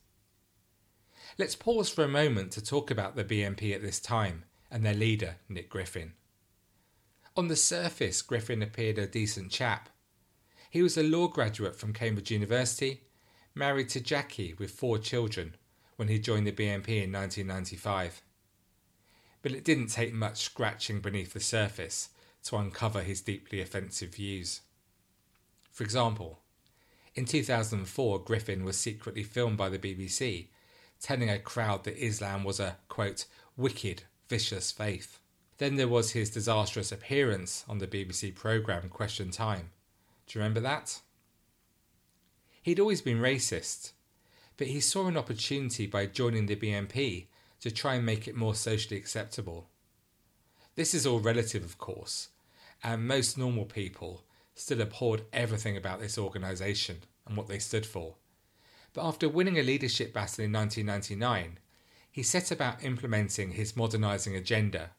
Let's 1.38 1.54
pause 1.54 1.88
for 1.88 2.04
a 2.04 2.08
moment 2.08 2.52
to 2.52 2.64
talk 2.64 2.90
about 2.90 3.16
the 3.16 3.24
BNP 3.24 3.74
at 3.74 3.82
this 3.82 4.00
time 4.00 4.44
and 4.70 4.84
their 4.84 4.94
leader, 4.94 5.36
Nick 5.48 5.70
Griffin. 5.70 6.14
On 7.36 7.48
the 7.48 7.56
surface, 7.56 8.20
Griffin 8.20 8.62
appeared 8.62 8.98
a 8.98 9.06
decent 9.06 9.50
chap. 9.50 9.88
He 10.68 10.82
was 10.82 10.98
a 10.98 11.02
law 11.02 11.28
graduate 11.28 11.76
from 11.76 11.92
Cambridge 11.92 12.30
University, 12.30 13.02
married 13.54 13.88
to 13.90 14.00
Jackie 14.00 14.54
with 14.58 14.70
four 14.70 14.98
children, 14.98 15.56
when 15.96 16.08
he 16.08 16.18
joined 16.18 16.46
the 16.46 16.52
BNP 16.52 16.88
in 16.88 17.12
1995. 17.12 18.22
But 19.42 19.52
it 19.52 19.64
didn't 19.64 19.88
take 19.88 20.14
much 20.14 20.38
scratching 20.42 21.00
beneath 21.00 21.32
the 21.32 21.40
surface 21.40 22.10
to 22.44 22.56
uncover 22.56 23.02
his 23.02 23.20
deeply 23.20 23.60
offensive 23.60 24.14
views. 24.14 24.60
For 25.70 25.84
example, 25.84 26.40
in 27.14 27.24
2004, 27.24 28.20
Griffin 28.20 28.64
was 28.64 28.78
secretly 28.78 29.22
filmed 29.22 29.58
by 29.58 29.68
the 29.68 29.78
BBC, 29.78 30.46
telling 31.00 31.28
a 31.28 31.38
crowd 31.38 31.84
that 31.84 32.02
Islam 32.02 32.44
was 32.44 32.60
a, 32.60 32.76
quote, 32.88 33.26
wicked, 33.56 34.04
vicious 34.28 34.70
faith. 34.70 35.18
Then 35.58 35.76
there 35.76 35.88
was 35.88 36.12
his 36.12 36.30
disastrous 36.30 36.90
appearance 36.90 37.64
on 37.68 37.78
the 37.78 37.86
BBC 37.86 38.34
programme 38.34 38.88
Question 38.88 39.30
Time. 39.30 39.70
Do 40.26 40.38
you 40.38 40.42
remember 40.42 40.60
that? 40.60 41.00
He'd 42.62 42.80
always 42.80 43.02
been 43.02 43.18
racist, 43.18 43.92
but 44.56 44.68
he 44.68 44.80
saw 44.80 45.06
an 45.06 45.16
opportunity 45.16 45.86
by 45.86 46.06
joining 46.06 46.46
the 46.46 46.56
BNP 46.56 47.26
to 47.62 47.70
try 47.70 47.94
and 47.94 48.04
make 48.04 48.28
it 48.28 48.36
more 48.36 48.54
socially 48.54 48.98
acceptable. 48.98 49.68
This 50.74 50.94
is 50.94 51.06
all 51.06 51.20
relative, 51.20 51.64
of 51.64 51.78
course, 51.78 52.28
and 52.82 53.06
most 53.06 53.38
normal 53.38 53.64
people 53.64 54.24
still 54.54 54.80
abhorred 54.80 55.22
everything 55.32 55.76
about 55.76 56.00
this 56.00 56.18
organisation 56.18 56.98
and 57.26 57.36
what 57.36 57.48
they 57.48 57.58
stood 57.58 57.86
for. 57.86 58.16
But 58.92 59.06
after 59.06 59.28
winning 59.28 59.58
a 59.58 59.62
leadership 59.62 60.12
battle 60.12 60.44
in 60.44 60.52
1999, 60.52 61.58
he 62.10 62.22
set 62.22 62.50
about 62.50 62.84
implementing 62.84 63.52
his 63.52 63.76
modernising 63.76 64.36
agenda, 64.36 64.90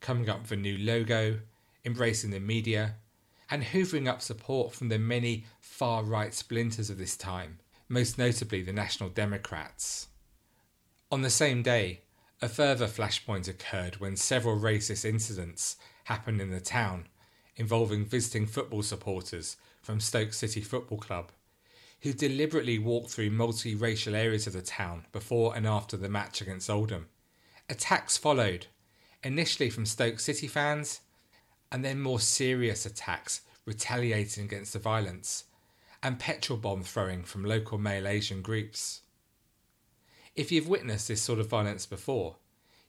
coming 0.00 0.28
up 0.28 0.42
with 0.42 0.52
a 0.52 0.56
new 0.56 0.76
logo, 0.76 1.40
embracing 1.84 2.30
the 2.30 2.40
media, 2.40 2.96
and 3.50 3.62
hoovering 3.62 4.06
up 4.06 4.20
support 4.20 4.74
from 4.74 4.88
the 4.88 4.98
many 4.98 5.46
far 5.60 6.02
right 6.02 6.34
splinters 6.34 6.90
of 6.90 6.98
this 6.98 7.16
time 7.16 7.58
most 7.92 8.16
notably 8.16 8.62
the 8.62 8.72
National 8.72 9.10
Democrats. 9.10 10.08
On 11.12 11.20
the 11.20 11.28
same 11.28 11.62
day, 11.62 12.00
a 12.40 12.48
further 12.48 12.86
flashpoint 12.86 13.46
occurred 13.46 13.96
when 13.96 14.16
several 14.16 14.58
racist 14.58 15.04
incidents 15.04 15.76
happened 16.04 16.40
in 16.40 16.50
the 16.50 16.58
town 16.58 17.06
involving 17.54 18.06
visiting 18.06 18.46
football 18.46 18.82
supporters 18.82 19.58
from 19.82 20.00
Stoke 20.00 20.32
City 20.32 20.62
Football 20.62 20.96
Club, 20.96 21.30
who 22.00 22.14
deliberately 22.14 22.78
walked 22.78 23.10
through 23.10 23.28
multi-racial 23.28 24.14
areas 24.14 24.46
of 24.46 24.54
the 24.54 24.62
town 24.62 25.04
before 25.12 25.54
and 25.54 25.66
after 25.66 25.98
the 25.98 26.08
match 26.08 26.40
against 26.40 26.70
Oldham. 26.70 27.08
Attacks 27.68 28.16
followed, 28.16 28.68
initially 29.22 29.68
from 29.68 29.84
Stoke 29.84 30.18
City 30.18 30.46
fans, 30.46 31.02
and 31.70 31.84
then 31.84 32.00
more 32.00 32.20
serious 32.20 32.86
attacks 32.86 33.42
retaliating 33.66 34.44
against 34.44 34.72
the 34.72 34.78
violence, 34.78 35.44
and 36.02 36.18
petrol 36.18 36.58
bomb 36.58 36.82
throwing 36.82 37.22
from 37.22 37.44
local 37.44 37.76
male 37.76 38.08
Asian 38.08 38.40
groups. 38.40 39.02
If 40.34 40.50
you've 40.50 40.68
witnessed 40.68 41.08
this 41.08 41.20
sort 41.20 41.40
of 41.40 41.48
violence 41.48 41.84
before, 41.84 42.36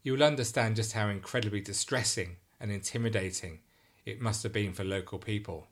you 0.01 0.13
will 0.13 0.23
understand 0.23 0.77
just 0.77 0.93
how 0.93 1.09
incredibly 1.09 1.59
distressing 1.59 2.37
and 2.57 2.71
intimidating 2.71 3.59
it 4.05 4.21
must 4.21 4.43
have 4.43 4.53
been 4.53 4.71
for 4.71 4.85
local 4.85 5.19
people. 5.19 5.67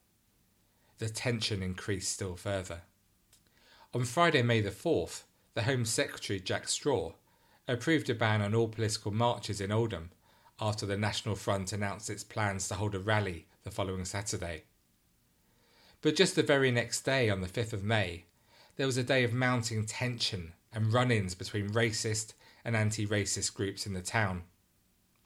The 0.97 1.07
tension 1.07 1.63
increased 1.63 2.11
still 2.11 2.35
further. 2.35 2.81
On 3.93 4.03
Friday, 4.03 4.41
May 4.41 4.59
the 4.59 4.69
4th, 4.69 5.23
the 5.53 5.63
Home 5.63 5.85
Secretary 5.85 6.41
Jack 6.41 6.67
Straw 6.67 7.13
approved 7.69 8.09
a 8.09 8.15
ban 8.15 8.41
on 8.41 8.53
all 8.53 8.67
political 8.67 9.11
marches 9.11 9.61
in 9.61 9.71
Oldham 9.71 10.11
after 10.59 10.85
the 10.85 10.97
National 10.97 11.35
Front 11.35 11.71
announced 11.71 12.09
its 12.09 12.23
plans 12.23 12.67
to 12.67 12.75
hold 12.75 12.95
a 12.95 12.99
rally 12.99 13.47
the 13.63 13.71
following 13.71 14.03
Saturday. 14.03 14.63
But 16.01 16.17
just 16.17 16.35
the 16.35 16.43
very 16.43 16.71
next 16.71 17.01
day, 17.01 17.29
on 17.29 17.39
the 17.39 17.47
5th 17.47 17.71
of 17.71 17.83
May, 17.83 18.25
there 18.75 18.87
was 18.87 18.97
a 18.97 19.03
day 19.03 19.23
of 19.23 19.33
mounting 19.33 19.85
tension 19.85 20.53
and 20.73 20.93
run 20.93 21.11
ins 21.11 21.35
between 21.35 21.69
racist 21.69 22.33
and 22.63 22.75
anti 22.75 23.05
racist 23.05 23.53
groups 23.53 23.85
in 23.85 23.93
the 23.93 24.01
town. 24.01 24.43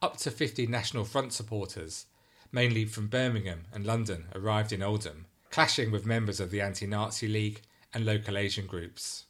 Up 0.02 0.18
to 0.18 0.32
50 0.32 0.68
National 0.68 1.06
Front 1.06 1.34
supporters, 1.34 2.06
mainly 2.52 2.86
from 2.86 3.08
Birmingham 3.08 3.64
and 3.74 3.86
London, 3.86 4.26
arrived 4.34 4.72
in 4.72 4.82
Oldham, 4.82 5.26
clashing 5.50 5.92
with 5.92 6.06
members 6.06 6.40
of 6.40 6.52
the 6.52 6.62
Anti 6.62 6.86
Nazi 6.86 7.28
League 7.28 7.62
and 7.94 8.06
local 8.06 8.38
Asian 8.38 8.66
groups. 8.68 9.26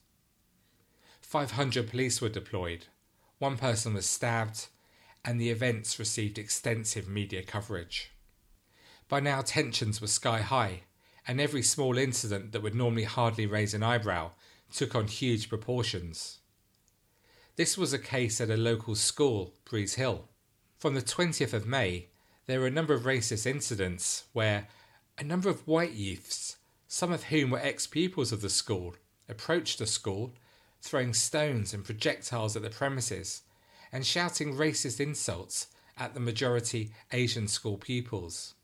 500 1.20 1.90
police 1.90 2.20
were 2.20 2.28
deployed, 2.28 2.86
one 3.38 3.56
person 3.56 3.94
was 3.94 4.06
stabbed, 4.06 4.66
and 5.24 5.40
the 5.40 5.50
events 5.50 5.98
received 5.98 6.38
extensive 6.38 7.08
media 7.08 7.42
coverage. 7.42 8.12
By 9.08 9.20
now, 9.20 9.42
tensions 9.42 10.00
were 10.00 10.06
sky 10.06 10.40
high 10.40 10.82
and 11.28 11.40
every 11.40 11.62
small 11.62 11.98
incident 11.98 12.52
that 12.52 12.62
would 12.62 12.74
normally 12.74 13.04
hardly 13.04 13.46
raise 13.46 13.74
an 13.74 13.82
eyebrow 13.82 14.30
took 14.72 14.94
on 14.94 15.06
huge 15.06 15.48
proportions. 15.48 16.38
This 17.56 17.78
was 17.78 17.92
a 17.92 17.98
case 17.98 18.40
at 18.40 18.50
a 18.50 18.56
local 18.56 18.94
school, 18.94 19.54
Breeze 19.64 19.94
Hill. 19.94 20.28
From 20.78 20.94
the 20.94 21.02
20th 21.02 21.52
of 21.52 21.66
May, 21.66 22.08
there 22.46 22.60
were 22.60 22.66
a 22.66 22.70
number 22.70 22.94
of 22.94 23.02
racist 23.02 23.46
incidents 23.46 24.24
where 24.32 24.68
a 25.18 25.24
number 25.24 25.48
of 25.48 25.66
white 25.66 25.92
youths, 25.92 26.56
some 26.86 27.12
of 27.12 27.24
whom 27.24 27.50
were 27.50 27.58
ex 27.58 27.86
pupils 27.86 28.30
of 28.30 28.42
the 28.42 28.50
school, 28.50 28.94
approached 29.28 29.78
the 29.78 29.86
school, 29.86 30.34
throwing 30.82 31.14
stones 31.14 31.72
and 31.72 31.84
projectiles 31.84 32.56
at 32.56 32.62
the 32.62 32.70
premises 32.70 33.42
and 33.92 34.04
shouting 34.04 34.54
racist 34.54 35.00
insults 35.00 35.68
at 35.96 36.14
the 36.14 36.20
majority 36.20 36.92
Asian 37.12 37.48
school 37.48 37.78
pupils. 37.78 38.54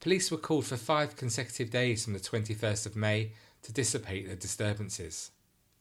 Police 0.00 0.30
were 0.30 0.38
called 0.38 0.66
for 0.66 0.76
five 0.76 1.16
consecutive 1.16 1.70
days 1.70 2.04
from 2.04 2.14
the 2.14 2.18
21st 2.18 2.86
of 2.86 2.96
May 2.96 3.32
to 3.62 3.72
dissipate 3.72 4.28
the 4.28 4.36
disturbances. 4.36 5.30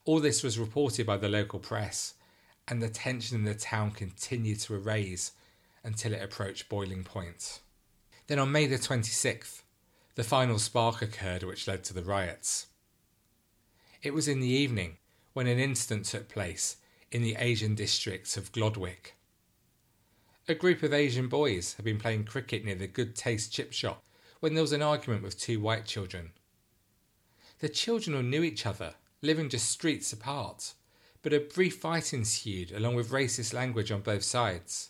All 0.06 0.20
this 0.20 0.44
was 0.44 0.60
reported 0.60 1.06
by 1.06 1.18
the 1.18 1.30
local 1.30 1.60
press, 1.60 2.16
and 2.68 2.82
the 2.82 2.90
tension 2.90 3.38
in 3.38 3.44
the 3.44 3.54
town 3.54 3.92
continued 3.92 4.60
to 4.62 4.78
raise 4.78 5.32
until 5.84 6.14
it 6.14 6.24
approached 6.24 6.70
boiling 6.70 7.04
point. 7.04 7.60
Then 8.28 8.40
on 8.40 8.52
May 8.52 8.68
the 8.68 8.78
26th, 8.78 9.64
the 10.16 10.24
final 10.24 10.60
spark 10.60 11.02
occurred 11.02 11.44
which 11.44 11.68
led 11.68 11.84
to 11.86 11.94
the 11.94 12.04
riots. 12.04 12.68
It 14.02 14.14
was 14.14 14.28
in 14.28 14.40
the 14.40 14.48
evening 14.48 14.98
when 15.34 15.48
an 15.48 15.60
incident 15.60 16.06
took 16.06 16.28
place 16.30 16.78
in 17.12 17.22
the 17.22 17.36
Asian 17.38 17.76
district 17.76 18.36
of 18.38 18.52
Glodwick. 18.52 19.16
A 20.48 20.56
group 20.56 20.82
of 20.84 20.94
Asian 20.94 21.28
boys 21.28 21.76
had 21.76 21.86
been 21.86 22.00
playing 22.00 22.26
cricket 22.26 22.66
near 22.66 22.76
the 22.76 22.88
Good 22.88 23.16
Taste 23.16 23.54
chip 23.54 23.72
shop 23.74 24.04
when 24.40 24.54
there 24.54 24.64
was 24.64 24.72
an 24.72 24.82
argument 24.82 25.24
with 25.24 25.40
two 25.40 25.60
white 25.60 25.86
children. 25.86 26.32
The 27.62 27.70
children 27.70 28.16
all 28.16 28.24
knew 28.24 28.42
each 28.42 28.66
other, 28.66 28.96
living 29.22 29.48
just 29.48 29.70
streets 29.70 30.12
apart, 30.12 30.74
but 31.22 31.32
a 31.32 31.40
brief 31.40 31.78
fight 31.78 32.12
ensued 32.12 32.72
along 32.72 32.96
with 32.96 33.12
racist 33.12 33.54
language 33.54 33.92
on 33.92 34.02
both 34.02 34.24
sides. 34.24 34.90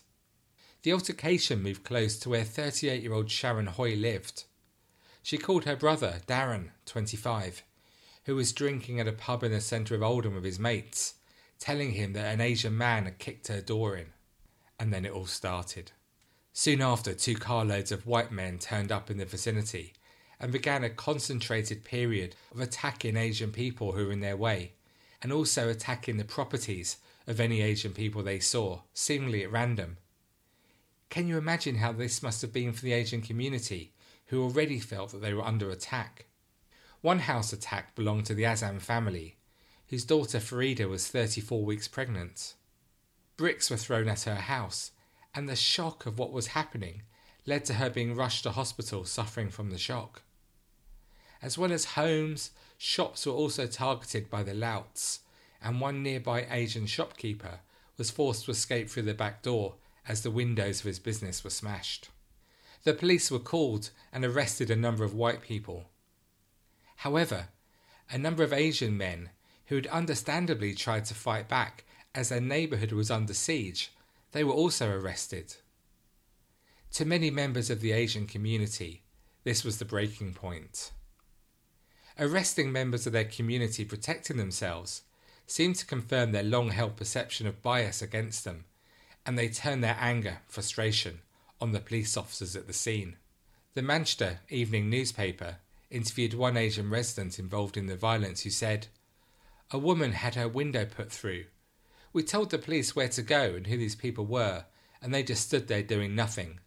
The 0.82 0.94
altercation 0.94 1.62
moved 1.62 1.84
close 1.84 2.18
to 2.20 2.30
where 2.30 2.44
38 2.44 3.02
year 3.02 3.12
old 3.12 3.30
Sharon 3.30 3.66
Hoy 3.66 3.94
lived. 3.94 4.44
She 5.22 5.36
called 5.36 5.66
her 5.66 5.76
brother, 5.76 6.22
Darren, 6.26 6.70
25, 6.86 7.62
who 8.24 8.36
was 8.36 8.54
drinking 8.54 8.98
at 8.98 9.06
a 9.06 9.12
pub 9.12 9.44
in 9.44 9.52
the 9.52 9.60
centre 9.60 9.94
of 9.94 10.02
Oldham 10.02 10.34
with 10.34 10.44
his 10.44 10.58
mates, 10.58 11.16
telling 11.58 11.92
him 11.92 12.14
that 12.14 12.32
an 12.32 12.40
Asian 12.40 12.76
man 12.78 13.04
had 13.04 13.18
kicked 13.18 13.48
her 13.48 13.60
door 13.60 13.98
in. 13.98 14.14
And 14.80 14.94
then 14.94 15.04
it 15.04 15.12
all 15.12 15.26
started. 15.26 15.92
Soon 16.54 16.80
after, 16.80 17.12
two 17.12 17.36
carloads 17.36 17.92
of 17.92 18.06
white 18.06 18.32
men 18.32 18.58
turned 18.58 18.90
up 18.90 19.10
in 19.10 19.18
the 19.18 19.26
vicinity 19.26 19.92
and 20.42 20.50
began 20.50 20.82
a 20.82 20.90
concentrated 20.90 21.84
period 21.84 22.34
of 22.52 22.60
attacking 22.60 23.16
Asian 23.16 23.52
people 23.52 23.92
who 23.92 24.06
were 24.06 24.12
in 24.12 24.20
their 24.20 24.36
way, 24.36 24.72
and 25.22 25.32
also 25.32 25.68
attacking 25.68 26.16
the 26.16 26.24
properties 26.24 26.96
of 27.28 27.38
any 27.38 27.62
Asian 27.62 27.92
people 27.92 28.24
they 28.24 28.40
saw, 28.40 28.80
seemingly 28.92 29.44
at 29.44 29.52
random. 29.52 29.96
Can 31.10 31.28
you 31.28 31.38
imagine 31.38 31.76
how 31.76 31.92
this 31.92 32.24
must 32.24 32.42
have 32.42 32.52
been 32.52 32.72
for 32.72 32.82
the 32.82 32.92
Asian 32.92 33.22
community, 33.22 33.92
who 34.26 34.42
already 34.42 34.80
felt 34.80 35.12
that 35.12 35.22
they 35.22 35.32
were 35.32 35.44
under 35.44 35.70
attack? 35.70 36.26
One 37.02 37.20
house 37.20 37.52
attack 37.52 37.94
belonged 37.94 38.26
to 38.26 38.34
the 38.34 38.42
Azam 38.42 38.80
family, 38.80 39.36
whose 39.90 40.04
daughter 40.04 40.38
Farida 40.38 40.88
was 40.88 41.06
34 41.06 41.64
weeks 41.64 41.86
pregnant. 41.86 42.54
Bricks 43.36 43.70
were 43.70 43.76
thrown 43.76 44.08
at 44.08 44.22
her 44.22 44.34
house, 44.34 44.90
and 45.34 45.48
the 45.48 45.54
shock 45.54 46.04
of 46.04 46.18
what 46.18 46.32
was 46.32 46.48
happening 46.48 47.02
led 47.46 47.64
to 47.66 47.74
her 47.74 47.90
being 47.90 48.16
rushed 48.16 48.42
to 48.42 48.50
hospital 48.50 49.04
suffering 49.04 49.48
from 49.48 49.70
the 49.70 49.78
shock. 49.78 50.22
As 51.42 51.58
well 51.58 51.72
as 51.72 51.96
homes, 51.96 52.52
shops 52.78 53.26
were 53.26 53.32
also 53.32 53.66
targeted 53.66 54.30
by 54.30 54.44
the 54.44 54.54
louts, 54.54 55.20
and 55.60 55.80
one 55.80 56.02
nearby 56.02 56.46
Asian 56.48 56.86
shopkeeper 56.86 57.60
was 57.98 58.10
forced 58.10 58.44
to 58.44 58.52
escape 58.52 58.88
through 58.88 59.02
the 59.02 59.14
back 59.14 59.42
door 59.42 59.74
as 60.06 60.22
the 60.22 60.30
windows 60.30 60.80
of 60.80 60.86
his 60.86 60.98
business 60.98 61.44
were 61.44 61.50
smashed. 61.50 62.08
The 62.84 62.94
police 62.94 63.30
were 63.30 63.38
called 63.38 63.90
and 64.12 64.24
arrested 64.24 64.70
a 64.70 64.76
number 64.76 65.04
of 65.04 65.14
white 65.14 65.42
people. 65.42 65.90
However, 66.96 67.48
a 68.10 68.18
number 68.18 68.42
of 68.42 68.52
Asian 68.52 68.96
men 68.96 69.30
who 69.66 69.76
had 69.76 69.86
understandably 69.88 70.74
tried 70.74 71.04
to 71.06 71.14
fight 71.14 71.48
back 71.48 71.84
as 72.14 72.28
their 72.28 72.40
neighbourhood 72.40 72.92
was 72.92 73.10
under 73.10 73.34
siege, 73.34 73.92
they 74.32 74.44
were 74.44 74.52
also 74.52 74.90
arrested. 74.90 75.56
To 76.92 77.04
many 77.04 77.30
members 77.30 77.70
of 77.70 77.80
the 77.80 77.92
Asian 77.92 78.26
community, 78.26 79.02
this 79.44 79.64
was 79.64 79.78
the 79.78 79.84
breaking 79.84 80.34
point. 80.34 80.92
Arresting 82.18 82.70
members 82.70 83.06
of 83.06 83.12
their 83.12 83.24
community 83.24 83.84
protecting 83.84 84.36
themselves 84.36 85.02
seemed 85.46 85.76
to 85.76 85.86
confirm 85.86 86.32
their 86.32 86.42
long 86.42 86.70
held 86.70 86.96
perception 86.96 87.46
of 87.46 87.62
bias 87.62 88.02
against 88.02 88.44
them, 88.44 88.64
and 89.24 89.38
they 89.38 89.48
turned 89.48 89.82
their 89.82 89.96
anger, 89.98 90.38
frustration, 90.48 91.20
on 91.60 91.72
the 91.72 91.80
police 91.80 92.16
officers 92.16 92.54
at 92.54 92.66
the 92.66 92.72
scene. 92.72 93.16
The 93.74 93.82
Manchester 93.82 94.40
Evening 94.50 94.90
newspaper 94.90 95.56
interviewed 95.90 96.34
one 96.34 96.56
Asian 96.56 96.90
resident 96.90 97.38
involved 97.38 97.76
in 97.76 97.86
the 97.86 97.96
violence 97.96 98.42
who 98.42 98.50
said, 98.50 98.88
A 99.70 99.78
woman 99.78 100.12
had 100.12 100.34
her 100.34 100.48
window 100.48 100.84
put 100.84 101.10
through. 101.10 101.44
We 102.12 102.22
told 102.22 102.50
the 102.50 102.58
police 102.58 102.94
where 102.94 103.08
to 103.08 103.22
go 103.22 103.54
and 103.54 103.66
who 103.66 103.76
these 103.78 103.96
people 103.96 104.26
were, 104.26 104.66
and 105.00 105.14
they 105.14 105.22
just 105.22 105.46
stood 105.46 105.68
there 105.68 105.82
doing 105.82 106.14
nothing. 106.14 106.60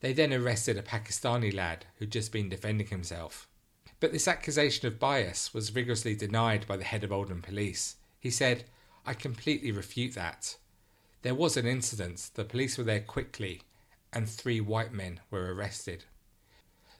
They 0.00 0.12
then 0.12 0.32
arrested 0.32 0.76
a 0.76 0.82
Pakistani 0.82 1.54
lad 1.54 1.86
who'd 1.96 2.10
just 2.10 2.32
been 2.32 2.48
defending 2.48 2.88
himself. 2.88 3.48
But 4.02 4.10
this 4.10 4.26
accusation 4.26 4.88
of 4.88 4.98
bias 4.98 5.54
was 5.54 5.68
vigorously 5.68 6.16
denied 6.16 6.66
by 6.66 6.76
the 6.76 6.82
head 6.82 7.04
of 7.04 7.12
Oldham 7.12 7.40
Police. 7.40 7.98
He 8.18 8.32
said, 8.32 8.64
I 9.06 9.14
completely 9.14 9.70
refute 9.70 10.14
that. 10.14 10.56
There 11.22 11.36
was 11.36 11.56
an 11.56 11.68
incident, 11.68 12.30
the 12.34 12.44
police 12.44 12.76
were 12.76 12.82
there 12.82 12.98
quickly, 12.98 13.62
and 14.12 14.28
three 14.28 14.60
white 14.60 14.92
men 14.92 15.20
were 15.30 15.54
arrested. 15.54 16.02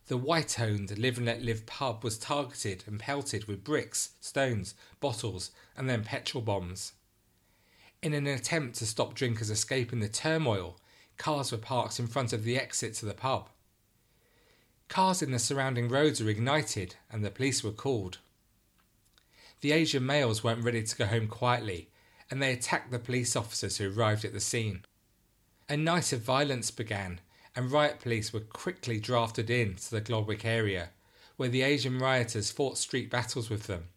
The 0.07 0.17
white 0.17 0.61
owned 0.61 0.97
Live 0.97 1.17
and 1.17 1.27
Let 1.27 1.43
Live 1.43 1.67
pub 1.67 2.05
was 2.05 2.19
targeted 2.19 2.85
and 2.87 3.01
pelted 3.01 3.47
with 3.47 3.65
bricks, 3.65 4.11
stones, 4.21 4.77
bottles, 5.01 5.51
and 5.77 5.91
then 5.91 6.05
petrol 6.05 6.45
bombs. 6.45 6.93
In 8.01 8.15
an 8.15 8.29
attempt 8.29 8.77
to 8.77 8.87
stop 8.87 9.15
drinkers 9.15 9.51
escaping 9.51 9.99
the 9.99 10.09
turmoil, 10.09 10.79
cars 11.19 11.51
were 11.51 11.59
parked 11.59 11.99
in 11.99 12.07
front 12.07 12.33
of 12.33 12.45
the 12.45 12.57
exit 12.57 12.95
to 12.95 13.07
the 13.07 13.13
pub. 13.13 13.49
Cars 14.93 15.23
in 15.23 15.31
the 15.31 15.39
surrounding 15.39 15.89
roads 15.89 16.23
were 16.23 16.29
ignited 16.29 16.97
and 17.11 17.25
the 17.25 17.31
police 17.31 17.65
were 17.65 17.71
called. 17.71 18.19
The 19.63 19.73
Asian 19.73 20.05
males 20.05 20.45
weren't 20.45 20.63
ready 20.63 20.83
to 20.83 20.97
go 20.97 21.07
home 21.07 21.29
quietly 21.29 21.89
and 22.31 22.43
they 22.43 22.53
attacked 22.53 22.91
the 22.91 22.99
police 22.99 23.35
officers 23.35 23.79
who 23.79 23.91
arrived 23.91 24.23
at 24.27 24.35
the 24.35 24.39
scene. 24.39 24.85
A 25.67 25.79
night 25.79 26.13
of 26.13 26.21
violence 26.21 26.71
began 26.71 27.23
and 27.57 27.73
riot 27.73 28.01
police 28.01 28.35
were 28.35 28.41
quickly 28.41 29.01
drafted 29.01 29.49
in 29.49 29.77
to 29.77 29.93
the 29.93 30.03
Glodwick 30.03 30.45
area 30.45 30.91
where 31.39 31.49
the 31.49 31.63
Asian 31.63 31.99
rioters 31.99 32.51
fought 32.51 32.77
street 32.77 33.09
battles 33.09 33.49
with 33.49 33.67
them. 33.67 33.89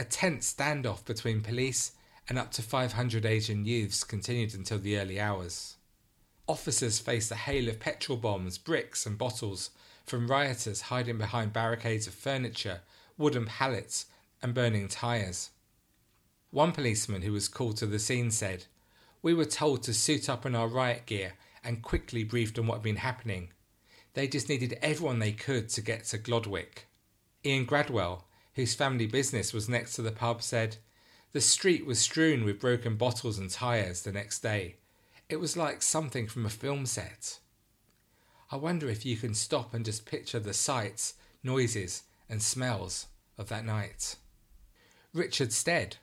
A 0.00 0.04
tense 0.04 0.52
standoff 0.52 1.04
between 1.04 1.42
police 1.42 1.92
and 2.28 2.40
up 2.40 2.50
to 2.54 2.62
500 2.62 3.24
Asian 3.24 3.64
youths 3.64 4.02
continued 4.02 4.52
until 4.52 4.80
the 4.80 4.98
early 4.98 5.20
hours. 5.20 5.76
Officers 6.48 6.98
faced 6.98 7.30
a 7.30 7.36
hail 7.36 7.68
of 7.68 7.78
petrol 7.78 8.18
bombs, 8.18 8.58
bricks, 8.58 9.06
and 9.06 9.16
bottles 9.16 9.70
from 10.08 10.28
rioters 10.28 10.82
hiding 10.82 11.18
behind 11.18 11.52
barricades 11.52 12.06
of 12.06 12.14
furniture, 12.14 12.80
wooden 13.16 13.46
pallets, 13.46 14.06
and 14.42 14.54
burning 14.54 14.88
tyres. 14.88 15.50
One 16.50 16.72
policeman 16.72 17.22
who 17.22 17.32
was 17.32 17.48
called 17.48 17.76
to 17.78 17.86
the 17.86 17.98
scene 17.98 18.30
said, 18.30 18.64
We 19.20 19.34
were 19.34 19.44
told 19.44 19.82
to 19.82 19.94
suit 19.94 20.28
up 20.28 20.46
in 20.46 20.54
our 20.54 20.68
riot 20.68 21.06
gear 21.06 21.34
and 21.62 21.82
quickly 21.82 22.24
briefed 22.24 22.58
on 22.58 22.66
what 22.66 22.76
had 22.76 22.82
been 22.82 22.96
happening. 22.96 23.50
They 24.14 24.28
just 24.28 24.48
needed 24.48 24.78
everyone 24.80 25.18
they 25.18 25.32
could 25.32 25.68
to 25.70 25.82
get 25.82 26.04
to 26.06 26.18
Glodwick. 26.18 26.86
Ian 27.44 27.66
Gradwell, 27.66 28.24
whose 28.54 28.74
family 28.74 29.06
business 29.06 29.52
was 29.52 29.68
next 29.68 29.94
to 29.94 30.02
the 30.02 30.10
pub, 30.10 30.42
said, 30.42 30.78
The 31.32 31.40
street 31.40 31.84
was 31.84 31.98
strewn 31.98 32.44
with 32.44 32.60
broken 32.60 32.96
bottles 32.96 33.38
and 33.38 33.50
tyres 33.50 34.02
the 34.02 34.12
next 34.12 34.40
day. 34.40 34.76
It 35.28 35.36
was 35.36 35.56
like 35.56 35.82
something 35.82 36.26
from 36.26 36.46
a 36.46 36.50
film 36.50 36.86
set. 36.86 37.38
I 38.50 38.56
wonder 38.56 38.88
if 38.88 39.04
you 39.04 39.16
can 39.16 39.34
stop 39.34 39.74
and 39.74 39.84
just 39.84 40.06
picture 40.06 40.38
the 40.38 40.54
sights, 40.54 41.14
noises, 41.42 42.04
and 42.30 42.42
smells 42.42 43.06
of 43.36 43.50
that 43.50 43.64
night. 43.64 44.16
Richard 45.12 45.52
Stead, 45.52 45.96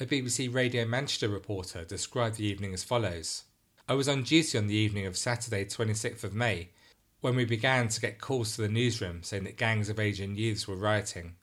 a 0.00 0.06
BBC 0.06 0.52
Radio 0.52 0.84
Manchester 0.84 1.28
reporter, 1.28 1.84
described 1.84 2.36
the 2.36 2.46
evening 2.46 2.74
as 2.74 2.82
follows 2.82 3.44
I 3.86 3.94
was 3.94 4.08
on 4.08 4.22
duty 4.22 4.56
on 4.56 4.66
the 4.66 4.74
evening 4.74 5.04
of 5.04 5.16
Saturday, 5.16 5.66
26th 5.66 6.24
of 6.24 6.34
May, 6.34 6.70
when 7.20 7.36
we 7.36 7.44
began 7.44 7.88
to 7.88 8.00
get 8.00 8.20
calls 8.20 8.56
to 8.56 8.62
the 8.62 8.68
newsroom 8.68 9.22
saying 9.22 9.44
that 9.44 9.58
gangs 9.58 9.88
of 9.88 10.00
Asian 10.00 10.36
youths 10.36 10.66
were 10.66 10.74
rioting. 10.74 11.36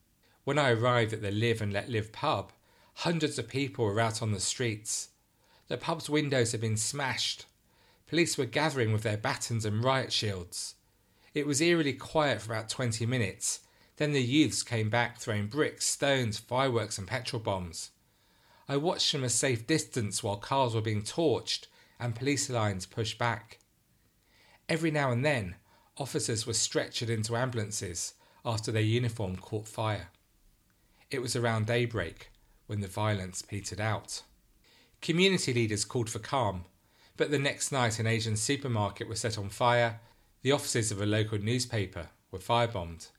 When 0.44 0.58
I 0.58 0.72
arrived 0.72 1.14
at 1.14 1.22
the 1.22 1.32
Live 1.32 1.62
and 1.62 1.72
Let 1.72 1.88
Live 1.88 2.12
pub, 2.12 2.52
hundreds 2.96 3.38
of 3.38 3.48
people 3.48 3.86
were 3.86 4.00
out 4.00 4.22
on 4.22 4.32
the 4.32 4.40
streets. 4.40 5.10
The 5.68 5.78
pub's 5.78 6.10
windows 6.10 6.52
had 6.52 6.62
been 6.62 6.78
smashed, 6.78 7.46
Police 8.12 8.38
were 8.38 8.44
gathering 8.44 8.92
with 8.92 9.04
their 9.04 9.16
batons 9.16 9.64
and 9.64 9.82
riot 9.82 10.12
shields. 10.12 10.76
It 11.34 11.48
was 11.48 11.62
eerily 11.62 11.94
quiet 11.94 12.42
for 12.42 12.52
about 12.52 12.68
20 12.68 13.06
minutes. 13.06 13.62
Then 13.96 14.12
the 14.12 14.22
youths 14.22 14.64
came 14.64 14.90
back 14.90 15.18
throwing 15.18 15.48
bricks, 15.48 15.86
stones, 15.86 16.38
fireworks, 16.38 16.98
and 16.98 17.08
petrol 17.08 17.42
bombs. 17.42 17.92
I 18.68 18.76
watched 18.76 19.10
from 19.10 19.24
a 19.24 19.30
safe 19.30 19.66
distance 19.66 20.22
while 20.22 20.36
cars 20.36 20.76
were 20.76 20.82
being 20.82 21.04
torched 21.04 21.68
and 22.02 22.14
police 22.14 22.50
lines 22.50 22.86
pushed 22.86 23.18
back. 23.18 23.60
Every 24.68 24.92
now 24.92 25.14
and 25.14 25.24
then, 25.24 25.56
officers 25.98 26.46
were 26.46 26.52
stretchered 26.52 27.10
into 27.10 27.38
ambulances 27.38 28.16
after 28.44 28.74
their 28.74 28.82
uniform 28.82 29.38
caught 29.38 29.70
fire. 29.70 30.10
It 31.12 31.22
was 31.22 31.38
around 31.38 31.66
daybreak 31.66 32.30
when 32.68 32.82
the 32.82 32.90
violence 32.90 33.42
petered 33.42 33.80
out. 33.80 34.24
Community 35.00 35.54
leaders 35.54 35.86
called 35.86 36.10
for 36.10 36.20
calm, 36.20 36.66
but 37.22 37.30
the 37.30 37.38
next 37.38 37.72
night, 37.72 38.00
an 38.00 38.08
Asian 38.08 38.36
supermarket 38.36 39.08
was 39.08 39.20
set 39.20 39.38
on 39.38 39.48
fire, 39.48 40.00
the 40.42 40.52
offices 40.52 40.92
of 40.92 41.00
a 41.00 41.06
local 41.06 41.38
newspaper 41.38 42.08
were 42.32 42.40
firebombed, 42.40 43.10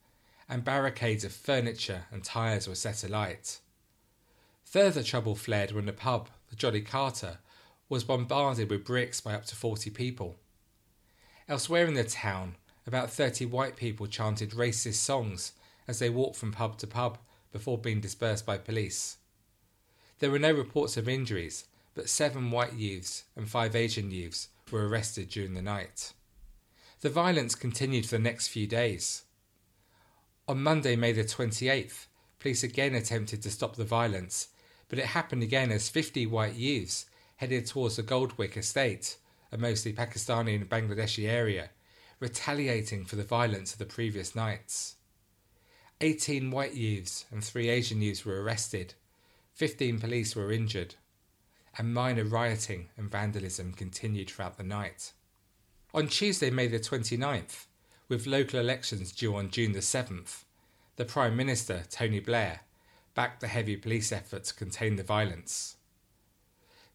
and 0.49 0.65
barricades 0.65 1.23
of 1.23 1.31
furniture 1.31 2.07
and 2.11 2.25
tyres 2.25 2.67
were 2.67 2.75
set 2.75 3.05
alight. 3.05 3.61
Further 4.65 5.05
trouble 5.05 5.37
flared 5.37 5.71
when 5.71 5.87
the 5.87 5.93
pub, 5.93 6.31
the 6.51 6.57
Jolly 6.57 6.81
Carter, 6.81 7.39
was 7.89 8.03
bombarded 8.03 8.71
with 8.71 8.85
bricks 8.85 9.21
by 9.21 9.35
up 9.35 9.45
to 9.45 9.55
40 9.55 9.91
people. 9.91 10.35
Elsewhere 11.49 11.87
in 11.87 11.95
the 11.95 12.03
town, 12.03 12.57
about 12.89 13.09
30 13.09 13.47
white 13.47 13.77
people 13.77 14.09
chanted 14.09 14.51
racist 14.51 14.95
songs 14.95 15.53
as 15.87 16.01
they 16.01 16.11
walked 16.11 16.35
from 16.35 16.51
pub 16.51 16.77
to 16.79 16.89
pub 16.89 17.19
before 17.53 17.79
being 17.79 18.01
dispersed 18.01 18.45
by 18.45 18.59
police. 18.59 19.19
There 20.19 20.33
were 20.33 20.41
no 20.41 20.51
reports 20.51 20.97
of 20.97 21.09
injuries, 21.09 21.67
but 21.95 22.09
seven 22.09 22.51
white 22.51 22.75
youths 22.75 23.25
and 23.37 23.49
five 23.49 23.77
Asian 23.77 24.11
youths 24.11 24.49
were 24.71 24.89
arrested 24.89 25.29
during 25.29 25.55
the 25.55 25.63
night. 25.63 26.13
The 27.01 27.11
violence 27.11 27.55
continued 27.55 28.07
for 28.07 28.17
the 28.17 28.23
next 28.23 28.49
few 28.49 28.67
days. 28.67 29.25
On 30.49 30.63
Monday, 30.63 30.97
May 30.97 31.13
the 31.13 31.25
28th, 31.25 32.07
police 32.39 32.63
again 32.63 32.95
attempted 32.95 33.43
to 33.43 33.51
stop 33.51 33.77
the 33.77 33.85
violence, 33.85 34.49
but 34.89 34.99
it 34.99 35.07
happened 35.07 35.43
again 35.43 35.71
as 35.71 35.89
50 35.89 36.27
white 36.27 36.55
youths 36.55 37.07
headed 37.37 37.67
towards 37.67 37.97
the 37.97 38.03
Glodwick 38.03 38.57
estate, 38.57 39.17
a 39.51 39.59
mostly 39.59 39.93
Pakistani 39.93 40.55
and 40.55 40.69
Bangladeshi 40.69 41.29
area, 41.29 41.71
retaliating 42.21 43.05
for 43.05 43.17
the 43.17 43.25
violence 43.25 43.73
of 43.73 43.79
the 43.79 43.85
previous 43.85 44.35
nights. 44.35 44.97
18 46.01 46.51
white 46.51 46.75
youths 46.75 47.27
and 47.31 47.45
3 47.45 47.69
Asian 47.69 48.01
youths 48.01 48.25
were 48.25 48.43
arrested. 48.43 48.95
15 49.55 50.01
police 50.01 50.35
were 50.35 50.51
injured 50.51 50.95
and 51.79 51.95
minor 51.95 52.25
rioting 52.25 52.89
and 52.97 53.11
vandalism 53.11 53.73
continued 53.73 54.31
throughout 54.31 54.57
the 54.57 54.63
night. 54.63 55.13
On 55.95 56.07
Tuesday, 56.07 56.51
May 56.51 56.69
the 56.69 56.79
29th, 56.79 57.67
with 58.09 58.27
local 58.27 58.61
elections 58.61 59.13
due 59.13 59.35
on 59.37 59.51
June 59.51 59.73
the 59.73 59.81
7th, 59.81 60.45
the 60.97 61.05
Prime 61.05 61.37
Minister, 61.37 61.83
Tony 61.91 62.21
Blair, 62.21 62.61
backed 63.15 63.41
the 63.41 63.49
heavy 63.49 63.77
police 63.77 64.13
effort 64.13 64.45
to 64.45 64.55
contain 64.55 64.97
the 64.97 65.03
violence. 65.03 65.77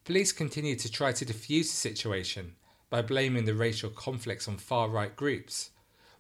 Police 0.06 0.32
continued 0.32 0.80
to 0.80 0.92
try 0.92 1.12
to 1.12 1.26
defuse 1.26 1.64
the 1.64 1.76
situation 1.76 2.56
by 2.90 3.02
blaming 3.02 3.46
the 3.46 3.54
racial 3.54 3.90
conflicts 3.90 4.48
on 4.48 4.58
far 4.58 4.88
right 4.88 5.16
groups, 5.16 5.72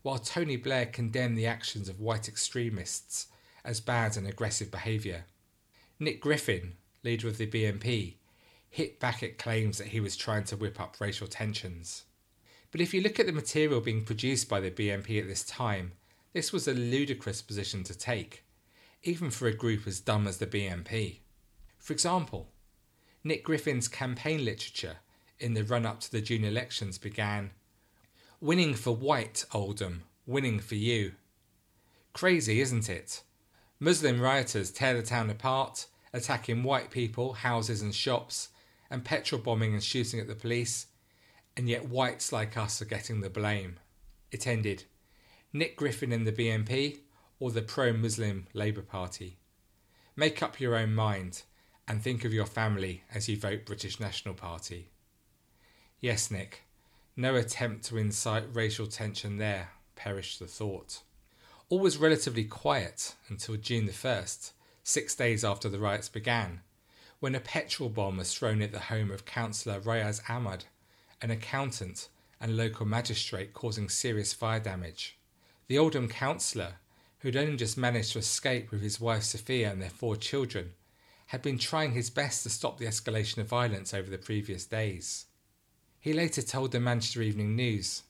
while 0.02 0.20
Tony 0.20 0.58
Blair 0.58 0.86
condemned 0.86 1.38
the 1.38 1.48
actions 1.48 1.88
of 1.88 2.00
white 2.00 2.28
extremists 2.28 3.28
as 3.63 3.80
bad 3.80 4.17
and 4.17 4.28
aggressive 4.28 4.70
behaviour. 4.70 5.26
Nick 6.00 6.22
Griffin, 6.22 6.74
leader 7.04 7.28
of 7.28 7.38
the 7.38 7.48
BNP, 7.48 8.16
hit 8.69 8.99
back 8.99 9.23
at 9.23 9.38
claims 9.38 9.77
that 9.77 9.88
he 9.88 9.99
was 9.99 10.15
trying 10.15 10.43
to 10.45 10.58
whip 10.58 10.80
up 10.80 10.97
racial 10.99 11.27
tensions. 11.27 12.03
But 12.71 12.82
if 12.82 12.93
you 12.93 13.01
look 13.01 13.19
at 13.19 13.25
the 13.25 13.32
material 13.32 13.82
being 13.82 14.03
produced 14.03 14.49
by 14.49 14.60
the 14.60 14.71
BNP 14.71 15.19
at 15.19 15.27
this 15.27 15.43
time, 15.43 15.93
this 16.34 16.51
was 16.51 16.67
a 16.67 16.73
ludicrous 16.73 17.41
position 17.41 17.84
to 17.86 17.97
take, 17.97 18.43
even 19.03 19.32
for 19.32 19.47
a 19.47 19.53
group 19.53 19.88
as 19.88 19.99
dumb 19.99 20.27
as 20.27 20.38
the 20.38 20.45
BNP. 20.45 21.19
For 21.80 21.93
example, 21.93 22.49
Nick 23.23 23.43
Griffin's 23.43 23.88
campaign 23.88 24.43
literature 24.43 24.97
in 25.39 25.53
the 25.53 25.63
run 25.63 25.86
up 25.86 25.99
to 26.01 26.12
the 26.12 26.21
June 26.21 26.43
elections 26.43 26.97
began 26.97 27.51
Winning 28.39 28.75
for 28.75 28.95
white, 28.95 29.45
Oldham, 29.51 30.03
winning 30.27 30.60
for 30.60 30.75
you. 30.75 31.13
Crazy, 32.13 32.62
isn't 32.62 32.88
it? 32.88 33.23
Muslim 33.80 34.21
rioters 34.21 34.69
tear 34.69 34.93
the 34.93 35.01
town 35.01 35.30
apart, 35.30 35.88
attacking 36.13 36.62
white 36.62 36.91
people, 36.91 37.34
houses, 37.34 37.82
and 37.82 37.95
shops, 37.95 38.49
and 38.89 39.06
petrol 39.06 39.41
bombing 39.41 39.73
and 39.73 39.84
shooting 39.84 40.19
at 40.19 40.28
the 40.28 40.36
police, 40.36 40.88
and 41.56 41.67
yet 41.67 41.89
whites 41.89 42.32
like 42.32 42.58
us 42.58 42.82
are 42.82 42.86
getting 42.86 43.21
the 43.21 43.30
blame. 43.30 43.80
It 44.32 44.47
ended 44.47 44.84
Nick 45.54 45.76
Griffin 45.76 46.12
and 46.12 46.28
the 46.28 46.32
BNP 46.32 47.00
or 47.39 47.52
the 47.52 47.62
pro 47.62 47.93
Muslim 47.93 48.47
Labour 48.54 48.82
Party. 48.82 49.38
Make 50.15 50.41
up 50.41 50.60
your 50.60 50.76
own 50.76 50.93
mind 50.93 51.43
and 51.88 52.02
think 52.02 52.26
of 52.26 52.34
your 52.34 52.45
family 52.45 53.04
as 53.13 53.30
you 53.30 53.38
vote 53.38 53.65
British 53.65 54.00
National 54.00 54.34
Party. 54.34 54.89
Yes, 56.00 56.30
Nick, 56.30 56.63
no 57.15 57.36
attempt 57.36 57.86
to 57.86 57.97
incite 57.97 58.43
racial 58.54 58.88
tension 58.88 59.38
there, 59.38 59.71
perished 59.95 60.39
the 60.39 60.47
thought. 60.47 61.02
All 61.69 61.80
was 61.80 61.97
relatively 61.97 62.43
quiet 62.43 63.15
until 63.30 63.56
June 63.56 63.86
the 63.86 63.91
1st, 63.91 64.52
six 64.84 65.15
days 65.15 65.43
after 65.43 65.69
the 65.69 65.80
riots 65.80 66.10
began, 66.10 66.62
when 67.19 67.34
a 67.34 67.39
petrol 67.39 67.89
bomb 67.89 68.17
was 68.17 68.34
thrown 68.34 68.62
at 68.62 68.71
the 68.71 68.80
home 68.80 69.10
of 69.12 69.25
Councillor 69.25 69.80
Riaz 69.80 70.21
Ahmad, 70.30 70.65
an 71.21 71.32
accountant 71.32 72.10
and 72.39 72.56
local 72.56 72.86
magistrate, 72.86 73.53
causing 73.53 73.89
serious 73.89 74.34
fire 74.34 74.60
damage. 74.60 75.17
The 75.67 75.80
Oldham 75.80 76.08
councillor, 76.08 76.75
who 77.19 77.30
had 77.30 77.36
only 77.36 77.58
just 77.58 77.77
managed 77.77 78.13
to 78.13 78.19
escape 78.19 78.69
with 78.69 78.82
his 78.82 79.01
wife 79.01 79.23
Sophia 79.23 79.71
and 79.71 79.82
their 79.82 79.89
four 79.89 80.15
children, 80.15 80.73
had 81.27 81.41
been 81.41 81.58
trying 81.58 81.91
his 81.91 82.10
best 82.10 82.43
to 82.43 82.49
stop 82.49 82.77
the 82.77 82.86
escalation 82.86 83.39
of 83.39 83.47
violence 83.47 83.93
over 83.93 84.10
the 84.10 84.17
previous 84.17 84.65
days. 84.65 85.25
He 85.99 86.13
later 86.13 86.41
told 86.41 86.71
the 86.71 86.80
Manchester 86.80 87.21
Evening 87.21 87.56
News 87.56 88.03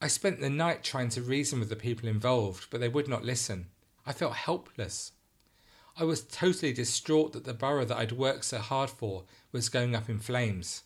I 0.00 0.08
spent 0.08 0.40
the 0.40 0.50
night 0.50 0.84
trying 0.84 1.08
to 1.10 1.22
reason 1.22 1.58
with 1.58 1.70
the 1.70 1.76
people 1.76 2.06
involved, 2.06 2.66
but 2.70 2.80
they 2.80 2.88
would 2.88 3.08
not 3.08 3.24
listen. 3.24 3.68
I 4.04 4.12
felt 4.12 4.34
helpless. 4.34 5.12
I 5.98 6.04
was 6.04 6.22
totally 6.22 6.74
distraught 6.74 7.32
that 7.32 7.44
the 7.44 7.54
borough 7.54 7.86
that 7.86 7.96
I'd 7.96 8.12
worked 8.12 8.44
so 8.44 8.58
hard 8.58 8.90
for 8.90 9.24
was 9.50 9.70
going 9.70 9.94
up 9.94 10.10
in 10.10 10.18
flames. 10.18 10.82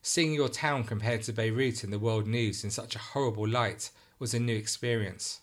Seeing 0.00 0.32
your 0.32 0.48
town 0.48 0.84
compared 0.84 1.22
to 1.22 1.32
Beirut 1.32 1.82
in 1.82 1.90
the 1.90 1.98
world 1.98 2.28
news 2.28 2.62
in 2.62 2.70
such 2.70 2.94
a 2.94 3.00
horrible 3.00 3.48
light 3.48 3.90
was 4.20 4.32
a 4.32 4.38
new 4.38 4.54
experience. 4.56 5.40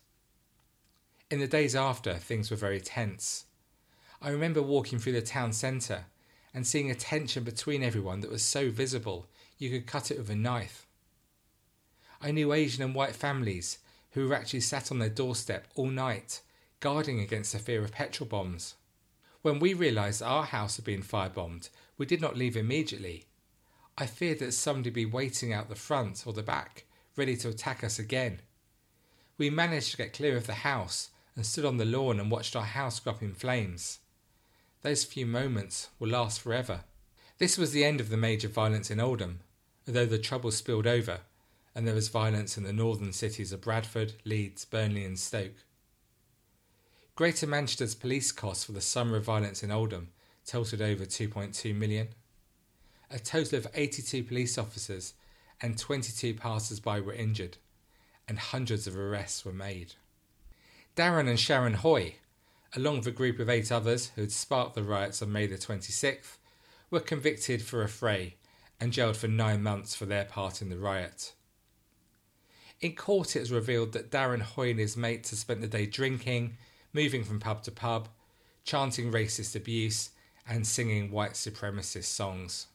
In 1.30 1.40
the 1.40 1.48
days 1.48 1.76
after, 1.76 2.16
things 2.16 2.50
were 2.50 2.58
very 2.58 2.80
tense. 2.80 3.46
I 4.22 4.30
remember 4.30 4.62
walking 4.62 4.98
through 4.98 5.14
the 5.14 5.22
town 5.22 5.52
centre 5.52 6.06
and 6.54 6.66
seeing 6.66 6.90
a 6.90 6.96
tension 6.96 7.44
between 7.44 7.84
everyone 7.84 8.22
that 8.22 8.32
was 8.32 8.44
so 8.44 8.70
visible 8.70 9.28
you 9.58 9.70
could 9.70 9.88
cut 9.88 10.10
it 10.10 10.18
with 10.18 10.30
a 10.30 10.36
knife. 10.36 10.88
I 12.22 12.32
knew 12.32 12.54
Asian 12.54 12.84
and 12.84 12.96
white 12.96 13.16
families 13.16 13.80
who 14.12 14.28
were 14.28 14.36
actually 14.36 14.62
sat 14.62 14.92
on 14.92 15.00
their 15.00 15.10
doorstep 15.10 15.68
all 15.76 15.90
night, 15.90 16.42
guarding 16.80 17.20
against 17.20 17.54
the 17.54 17.60
fear 17.60 17.84
of 17.84 17.92
petrol 17.92 18.28
bombs. 18.28 18.76
When 19.42 19.60
we 19.60 19.74
realised 19.74 20.22
our 20.22 20.44
house 20.44 20.76
had 20.76 20.86
been 20.86 21.04
firebombed, 21.04 21.70
we 21.98 22.06
did 22.06 22.22
not 22.22 22.38
leave 22.38 22.56
immediately. 22.56 23.26
I 23.98 24.06
feared 24.06 24.40
that 24.40 24.54
somebody 24.54 24.90
be 24.90 25.06
waiting 25.06 25.54
out 25.54 25.70
the 25.70 25.76
front 25.76 26.24
or 26.26 26.34
the 26.34 26.44
back, 26.44 26.86
ready 27.16 27.36
to 27.38 27.50
attack 27.50 27.84
us 27.84 28.00
again. 28.00 28.40
We 29.38 29.50
managed 29.50 29.92
to 29.92 29.98
get 29.98 30.14
clear 30.14 30.38
of 30.38 30.48
the 30.48 30.54
house 30.54 31.10
and 31.36 31.46
stood 31.46 31.66
on 31.66 31.78
the 31.78 31.86
lawn 31.86 32.20
and 32.20 32.32
watched 32.32 32.56
our 32.56 32.64
house 32.64 33.00
go 33.00 33.12
up 33.12 33.22
in 33.22 33.34
flames. 33.34 34.00
Those 34.82 35.04
few 35.04 35.26
moments 35.26 35.90
will 36.00 36.10
last 36.10 36.42
forever. 36.42 36.82
This 37.38 37.58
was 37.58 37.72
the 37.72 37.84
end 37.84 38.02
of 38.02 38.10
the 38.10 38.18
major 38.18 38.48
violence 38.48 38.90
in 38.92 39.00
Oldham, 39.00 39.40
although 39.88 40.06
the 40.06 40.18
trouble 40.18 40.52
spilled 40.52 40.88
over 40.88 41.22
and 41.76 41.88
there 41.88 41.96
was 41.96 42.10
violence 42.10 42.58
in 42.58 42.64
the 42.64 42.74
northern 42.74 43.14
cities 43.14 43.54
of 43.54 43.62
Bradford, 43.62 44.14
Leeds, 44.26 44.66
Burnley, 44.66 45.06
and 45.06 45.18
Stoke. 45.18 45.64
Greater 47.20 47.48
Manchester's 47.48 47.96
police 47.96 48.32
costs 48.32 48.64
for 48.64 48.72
the 48.72 48.80
summer 48.80 49.18
of 49.18 49.26
violence 49.26 49.62
in 49.62 49.72
Oldham 49.72 50.08
totaled 50.46 50.82
over 50.82 51.04
2.2 51.04 51.76
million. 51.76 52.08
A 53.12 53.20
total 53.20 53.58
of 53.58 53.68
82 53.74 54.24
police 54.24 54.58
officers 54.58 55.16
and 55.62 55.78
22 55.78 56.36
passers 56.36 56.80
by 56.80 57.02
were 57.02 57.12
injured, 57.12 57.58
and 58.26 58.40
hundreds 58.40 58.88
of 58.88 58.98
arrests 58.98 59.44
were 59.44 59.52
made. 59.52 59.96
Darren 60.96 61.28
and 61.28 61.38
Sharon 61.38 61.74
Hoy, 61.74 62.16
along 62.74 63.00
with 63.00 63.08
a 63.08 63.12
group 63.12 63.40
of 63.40 63.50
eight 63.50 63.70
others 63.70 64.14
who 64.16 64.22
had 64.22 64.32
sparked 64.32 64.76
the 64.76 64.84
riots 64.84 65.22
on 65.22 65.30
May 65.30 65.46
the 65.46 65.58
26th, 65.58 66.38
were 66.90 67.02
convicted 67.02 67.62
for 67.62 67.84
affray 67.84 68.36
and 68.80 68.94
jailed 68.94 69.18
for 69.18 69.28
nine 69.28 69.62
months 69.62 69.94
for 69.94 70.06
their 70.06 70.24
part 70.24 70.62
in 70.62 70.70
the 70.70 70.80
riot. 70.80 71.34
In 72.80 72.96
court, 72.96 73.36
it 73.36 73.42
was 73.42 73.52
revealed 73.52 73.92
that 73.92 74.10
Darren 74.10 74.42
Hoy 74.42 74.70
and 74.70 74.80
his 74.80 74.96
mates 74.96 75.32
had 75.32 75.40
spent 75.40 75.60
the 75.60 75.68
day 75.68 75.86
drinking, 75.86 76.56
moving 76.94 77.24
from 77.24 77.40
pub 77.40 77.64
to 77.64 77.72
pub, 77.72 78.10
chanting 78.64 79.12
racist 79.12 79.56
abuse, 79.56 80.12
and 80.48 80.66
singing 80.66 81.12
white 81.12 81.34
supremacist 81.34 82.06
songs. 82.06 82.68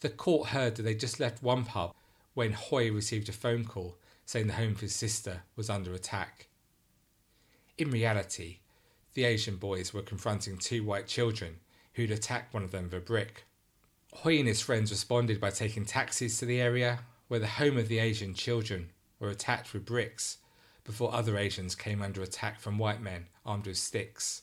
The 0.00 0.08
court 0.08 0.50
heard 0.50 0.76
that 0.76 0.82
they 0.82 0.94
just 0.94 1.18
left 1.18 1.42
one 1.42 1.64
pub 1.64 1.94
when 2.34 2.52
Hoy 2.52 2.92
received 2.92 3.28
a 3.28 3.32
phone 3.32 3.64
call 3.64 3.96
saying 4.24 4.46
the 4.46 4.52
home 4.52 4.72
of 4.72 4.80
his 4.80 4.94
sister 4.94 5.42
was 5.56 5.68
under 5.68 5.92
attack. 5.94 6.46
In 7.76 7.90
reality, 7.90 8.58
the 9.14 9.24
Asian 9.24 9.56
boys 9.56 9.92
were 9.92 10.02
confronting 10.02 10.58
two 10.58 10.84
white 10.84 11.06
children 11.08 11.56
who'd 11.94 12.10
attacked 12.10 12.54
one 12.54 12.62
of 12.62 12.70
them 12.70 12.84
with 12.84 12.94
a 12.94 13.00
brick. 13.00 13.44
Hoy 14.12 14.38
and 14.38 14.46
his 14.46 14.60
friends 14.60 14.90
responded 14.90 15.40
by 15.40 15.50
taking 15.50 15.84
taxis 15.84 16.38
to 16.38 16.46
the 16.46 16.60
area 16.60 17.00
where 17.26 17.40
the 17.40 17.46
home 17.46 17.76
of 17.76 17.88
the 17.88 17.98
Asian 17.98 18.34
children 18.34 18.90
were 19.18 19.30
attacked 19.30 19.72
with 19.72 19.84
bricks 19.84 20.38
before 20.88 21.14
other 21.14 21.36
Asians 21.36 21.74
came 21.74 22.00
under 22.00 22.22
attack 22.22 22.58
from 22.58 22.78
white 22.78 23.02
men 23.02 23.26
armed 23.44 23.66
with 23.66 23.76
sticks. 23.76 24.40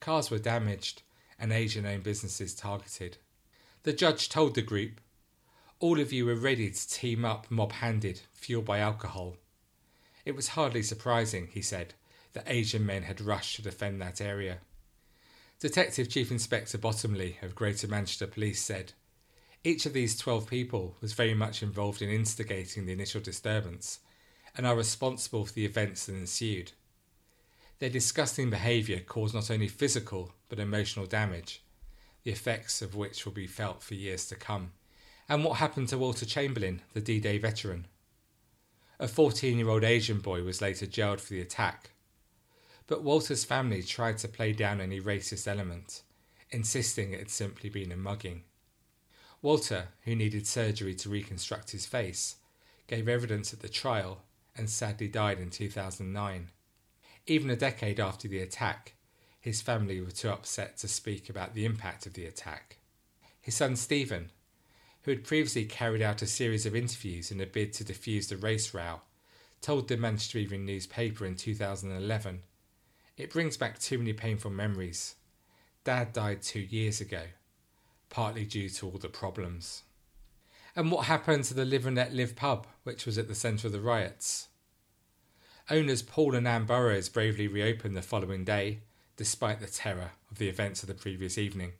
Cars 0.00 0.32
were 0.32 0.38
damaged 0.38 1.02
and 1.38 1.52
Asian 1.52 1.86
owned 1.86 2.02
businesses 2.02 2.56
targeted. 2.56 3.18
The 3.84 3.92
judge 3.92 4.28
told 4.28 4.56
the 4.56 4.62
group, 4.62 5.00
All 5.78 6.00
of 6.00 6.12
you 6.12 6.26
were 6.26 6.34
ready 6.34 6.70
to 6.70 6.88
team 6.88 7.24
up 7.24 7.48
mob 7.52 7.70
handed, 7.70 8.22
fueled 8.32 8.64
by 8.64 8.80
alcohol. 8.80 9.36
It 10.24 10.34
was 10.34 10.48
hardly 10.48 10.82
surprising, 10.82 11.46
he 11.52 11.62
said, 11.62 11.94
that 12.32 12.48
Asian 12.48 12.84
men 12.84 13.04
had 13.04 13.20
rushed 13.20 13.54
to 13.54 13.62
defend 13.62 14.02
that 14.02 14.20
area. 14.20 14.58
Detective 15.60 16.08
Chief 16.08 16.32
Inspector 16.32 16.76
Bottomley 16.78 17.38
of 17.42 17.54
Greater 17.54 17.86
Manchester 17.86 18.26
Police 18.26 18.60
said, 18.60 18.94
Each 19.62 19.86
of 19.86 19.92
these 19.92 20.18
12 20.18 20.50
people 20.50 20.96
was 21.00 21.12
very 21.12 21.34
much 21.34 21.62
involved 21.62 22.02
in 22.02 22.10
instigating 22.10 22.86
the 22.86 22.92
initial 22.92 23.20
disturbance 23.20 24.00
and 24.56 24.66
are 24.66 24.76
responsible 24.76 25.44
for 25.44 25.52
the 25.52 25.64
events 25.64 26.06
that 26.06 26.14
ensued. 26.14 26.72
Their 27.78 27.90
disgusting 27.90 28.50
behaviour 28.50 29.00
caused 29.00 29.34
not 29.34 29.50
only 29.50 29.68
physical 29.68 30.32
but 30.48 30.58
emotional 30.58 31.06
damage, 31.06 31.62
the 32.22 32.30
effects 32.30 32.80
of 32.80 32.94
which 32.94 33.24
will 33.24 33.32
be 33.32 33.46
felt 33.46 33.82
for 33.82 33.94
years 33.94 34.26
to 34.28 34.34
come. 34.34 34.72
And 35.28 35.44
what 35.44 35.58
happened 35.58 35.88
to 35.88 35.98
Walter 35.98 36.24
Chamberlain, 36.24 36.82
the 36.94 37.00
D 37.00 37.20
Day 37.20 37.38
veteran? 37.38 37.86
A 38.98 39.08
14 39.08 39.58
year 39.58 39.68
old 39.68 39.84
Asian 39.84 40.20
boy 40.20 40.42
was 40.42 40.62
later 40.62 40.86
jailed 40.86 41.20
for 41.20 41.34
the 41.34 41.40
attack 41.40 41.90
but 42.86 43.02
Walter's 43.02 43.44
family 43.44 43.82
tried 43.82 44.18
to 44.18 44.28
play 44.28 44.52
down 44.52 44.80
any 44.80 45.00
racist 45.00 45.48
element, 45.48 46.02
insisting 46.50 47.12
it 47.12 47.18
had 47.18 47.30
simply 47.30 47.68
been 47.68 47.90
a 47.90 47.96
mugging. 47.96 48.44
Walter, 49.42 49.88
who 50.04 50.14
needed 50.14 50.46
surgery 50.46 50.94
to 50.94 51.08
reconstruct 51.08 51.72
his 51.72 51.86
face, 51.86 52.36
gave 52.86 53.08
evidence 53.08 53.52
at 53.52 53.60
the 53.60 53.68
trial 53.68 54.22
and 54.56 54.68
sadly 54.70 55.08
died 55.08 55.38
in 55.38 55.50
2009. 55.50 56.50
Even 57.26 57.50
a 57.50 57.56
decade 57.56 57.98
after 57.98 58.28
the 58.28 58.40
attack, 58.40 58.94
his 59.40 59.62
family 59.62 60.00
were 60.00 60.10
too 60.10 60.30
upset 60.30 60.76
to 60.78 60.88
speak 60.88 61.28
about 61.28 61.54
the 61.54 61.64
impact 61.64 62.06
of 62.06 62.14
the 62.14 62.26
attack. 62.26 62.78
His 63.40 63.54
son 63.54 63.76
Stephen, 63.76 64.30
who 65.02 65.12
had 65.12 65.24
previously 65.24 65.64
carried 65.64 66.02
out 66.02 66.22
a 66.22 66.26
series 66.26 66.66
of 66.66 66.74
interviews 66.74 67.30
in 67.30 67.40
a 67.40 67.46
bid 67.46 67.72
to 67.74 67.84
defuse 67.84 68.28
the 68.28 68.36
race 68.36 68.74
row, 68.74 69.02
told 69.60 69.88
the 69.88 69.96
Manchester 69.96 70.38
Evening 70.38 70.64
newspaper 70.64 71.24
in 71.24 71.36
2011 71.36 72.42
It 73.16 73.30
brings 73.30 73.56
back 73.56 73.78
too 73.78 73.98
many 73.98 74.12
painful 74.12 74.50
memories. 74.50 75.14
Dad 75.84 76.12
died 76.12 76.42
two 76.42 76.60
years 76.60 77.00
ago, 77.00 77.22
partly 78.10 78.44
due 78.44 78.68
to 78.68 78.86
all 78.86 78.98
the 78.98 79.08
problems. 79.08 79.84
And 80.76 80.92
what 80.92 81.06
happened 81.06 81.44
to 81.44 81.54
the 81.54 81.64
Live 81.64 81.86
and 81.86 81.96
Let 81.96 82.12
Live 82.12 82.36
pub, 82.36 82.66
which 82.84 83.06
was 83.06 83.16
at 83.16 83.28
the 83.28 83.34
centre 83.34 83.66
of 83.66 83.72
the 83.72 83.80
riots? 83.80 84.48
Owners 85.70 86.02
Paul 86.02 86.34
and 86.34 86.46
Anne 86.46 86.66
Burrows 86.66 87.08
bravely 87.08 87.48
reopened 87.48 87.96
the 87.96 88.02
following 88.02 88.44
day, 88.44 88.80
despite 89.16 89.58
the 89.58 89.68
terror 89.68 90.12
of 90.30 90.36
the 90.36 90.50
events 90.50 90.82
of 90.82 90.88
the 90.88 90.94
previous 90.94 91.38
evening, 91.38 91.72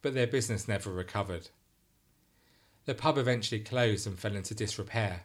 but 0.00 0.14
their 0.14 0.26
business 0.26 0.66
never 0.66 0.90
recovered. 0.90 1.50
The 2.86 2.94
pub 2.94 3.18
eventually 3.18 3.60
closed 3.60 4.06
and 4.06 4.18
fell 4.18 4.34
into 4.34 4.54
disrepair, 4.54 5.24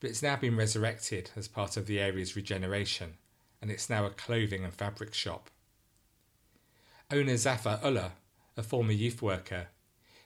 but 0.00 0.10
it's 0.10 0.22
now 0.22 0.34
been 0.34 0.56
resurrected 0.56 1.30
as 1.36 1.46
part 1.46 1.76
of 1.76 1.86
the 1.86 2.00
area's 2.00 2.34
regeneration, 2.34 3.14
and 3.62 3.70
it's 3.70 3.88
now 3.88 4.06
a 4.06 4.10
clothing 4.10 4.64
and 4.64 4.74
fabric 4.74 5.14
shop. 5.14 5.50
Owner 7.12 7.36
Zafar 7.36 7.78
Ullah, 7.84 8.14
a 8.56 8.64
former 8.64 8.92
youth 8.92 9.22
worker, 9.22 9.68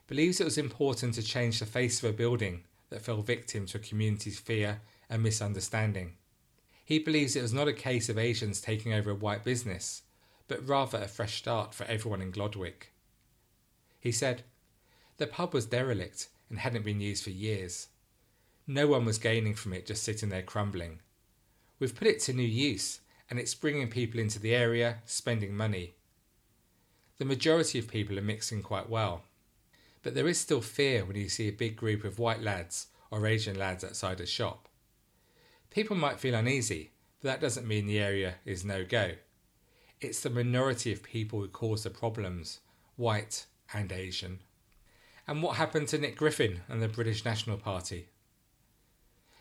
believes 0.07 0.41
it 0.41 0.45
was 0.45 0.59
important 0.59 1.15
to 1.15 1.23
change 1.23 1.59
the 1.59 1.67
face 1.67 2.03
of 2.03 2.11
a 2.11 2.13
building 2.13 2.65
that 2.91 3.03
fell 3.03 3.23
victim 3.23 3.67
to 3.67 3.79
a 3.79 3.81
community's 3.81 4.39
fear 4.39 4.81
and 5.09 5.23
misunderstanding. 5.23 6.15
He 6.85 6.99
believes 6.99 7.35
it 7.35 7.43
was 7.43 7.55
not 7.55 7.69
a 7.69 7.73
case 7.73 8.09
of 8.09 8.19
Asians 8.19 8.61
taking 8.61 8.93
over 8.93 9.11
a 9.11 9.15
white 9.15 9.43
business, 9.43 10.03
but 10.49 10.67
rather 10.69 10.99
a 10.99 11.09
fresh 11.09 11.39
start 11.39 11.75
for 11.75 11.85
everyone 11.85 12.21
in 12.21 12.31
Glodwick. 12.31 12.93
He 13.99 14.13
said, 14.13 14.43
The 15.17 15.27
pub 15.27 15.55
was 15.55 15.65
derelict 15.65 16.29
and 16.51 16.59
hadn't 16.59 16.85
been 16.85 17.01
used 17.01 17.25
for 17.25 17.31
years. 17.31 17.89
No 18.67 18.87
one 18.87 19.07
was 19.07 19.19
gaining 19.19 19.55
from 19.55 19.73
it 19.73 19.87
just 19.87 20.03
sitting 20.03 20.29
there 20.29 20.43
crumbling. 20.43 21.01
We've 21.79 21.95
put 21.95 22.09
it 22.09 22.21
to 22.21 22.33
new 22.33 22.43
use, 22.43 23.01
and 23.31 23.39
it's 23.39 23.55
bringing 23.55 23.89
people 23.89 24.21
into 24.21 24.39
the 24.39 24.55
area, 24.55 24.99
spending 25.07 25.57
money. 25.57 25.95
The 27.19 27.25
majority 27.25 27.79
of 27.79 27.89
people 27.89 28.19
are 28.19 28.23
mixing 28.23 28.63
quite 28.63 28.91
well. 28.91 29.23
But 30.05 30.15
there 30.15 30.29
is 30.29 30.39
still 30.39 30.61
fear 30.61 31.03
when 31.05 31.17
you 31.17 31.31
see 31.31 31.49
a 31.49 31.53
big 31.53 31.77
group 31.77 32.05
of 32.05 32.19
white 32.19 32.43
lads 32.43 32.89
or 33.11 33.27
Asian 33.27 33.59
lads 33.59 33.83
outside 33.83 34.21
a 34.21 34.27
shop. 34.27 34.69
People 35.71 35.97
might 35.97 36.21
feel 36.21 36.35
uneasy, 36.35 36.91
but 37.21 37.29
that 37.29 37.41
doesn't 37.41 37.67
mean 37.67 37.87
the 37.87 37.99
area 37.99 38.35
is 38.45 38.67
no 38.67 38.85
go. 38.85 39.13
It's 40.03 40.21
the 40.21 40.29
minority 40.29 40.93
of 40.93 41.03
people 41.03 41.41
who 41.41 41.49
cause 41.49 41.85
the 41.85 41.91
problems, 41.91 42.61
white 42.97 43.47
and 43.73 43.91
Asian. 43.91 44.41
And 45.27 45.43
what 45.43 45.57
happened 45.57 45.89
to 45.89 45.99
Nick 45.99 46.17
Griffin 46.19 46.61
and 46.69 46.83
the 46.83 46.89
British 46.89 47.25
National 47.25 47.57
Party? 47.57 48.09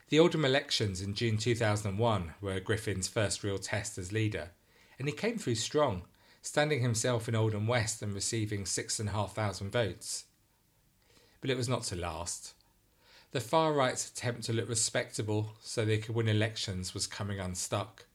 The 0.08 0.20
Oldham 0.20 0.46
elections 0.46 1.02
in 1.02 1.14
June 1.14 1.38
2001 1.38 2.36
were 2.40 2.60
Griffin's 2.62 3.10
first 3.10 3.44
real 3.44 3.58
test 3.58 3.98
as 3.98 4.14
leader, 4.14 4.52
and 4.98 5.10
he 5.10 5.14
came 5.14 5.38
through 5.38 5.56
strong, 5.56 6.04
standing 6.42 6.82
himself 6.82 7.28
in 7.28 7.36
Oldham 7.36 7.68
West 7.68 8.02
and 8.02 8.14
receiving 8.14 8.66
6,500 8.66 9.70
votes. 9.70 10.24
But 11.44 11.50
it 11.50 11.58
was 11.58 11.68
not 11.68 11.84
to 11.84 11.98
last. 11.98 12.54
The 13.32 13.42
far 13.42 13.74
right's 13.74 14.10
attempt 14.10 14.44
to 14.44 14.54
look 14.54 14.70
respectable 14.70 15.56
so 15.60 15.84
they 15.84 15.98
could 15.98 16.16
win 16.16 16.30
elections 16.30 16.94
was 16.94 17.06
coming 17.06 17.38
unstuck. 17.38 18.06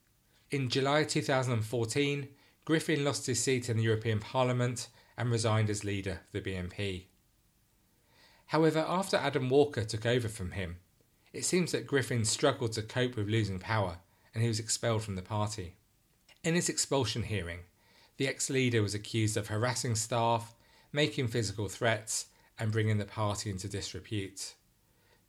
In 0.50 0.70
July 0.70 1.04
2014, 1.04 2.28
Griffin 2.64 3.04
lost 3.04 3.26
his 3.26 3.44
seat 3.44 3.68
in 3.68 3.76
the 3.76 3.82
European 3.82 4.18
Parliament 4.18 4.88
and 5.18 5.30
resigned 5.30 5.68
as 5.68 5.84
leader 5.84 6.22
of 6.22 6.32
the 6.32 6.40
BNP. 6.40 7.02
However, 8.46 8.82
after 8.88 9.18
Adam 9.18 9.50
Walker 9.50 9.84
took 9.84 10.06
over 10.06 10.28
from 10.28 10.52
him, 10.52 10.76
it 11.34 11.44
seems 11.44 11.72
that 11.72 11.86
Griffin 11.86 12.24
struggled 12.24 12.72
to 12.72 12.82
cope 12.82 13.14
with 13.14 13.28
losing 13.28 13.58
power 13.58 13.98
and 14.32 14.42
he 14.42 14.48
was 14.48 14.58
expelled 14.58 15.02
from 15.02 15.16
the 15.16 15.22
party. 15.22 15.74
In 16.42 16.54
his 16.54 16.70
expulsion 16.70 17.24
hearing, 17.24 17.58
the 18.16 18.26
ex 18.26 18.48
leader 18.48 18.80
was 18.80 18.94
accused 18.94 19.36
of 19.36 19.48
harassing 19.48 19.96
staff, 19.96 20.54
making 20.94 21.28
physical 21.28 21.68
threats, 21.68 22.28
and 22.58 22.72
bringing 22.72 22.98
the 22.98 23.04
party 23.04 23.50
into 23.50 23.68
disrepute, 23.68 24.54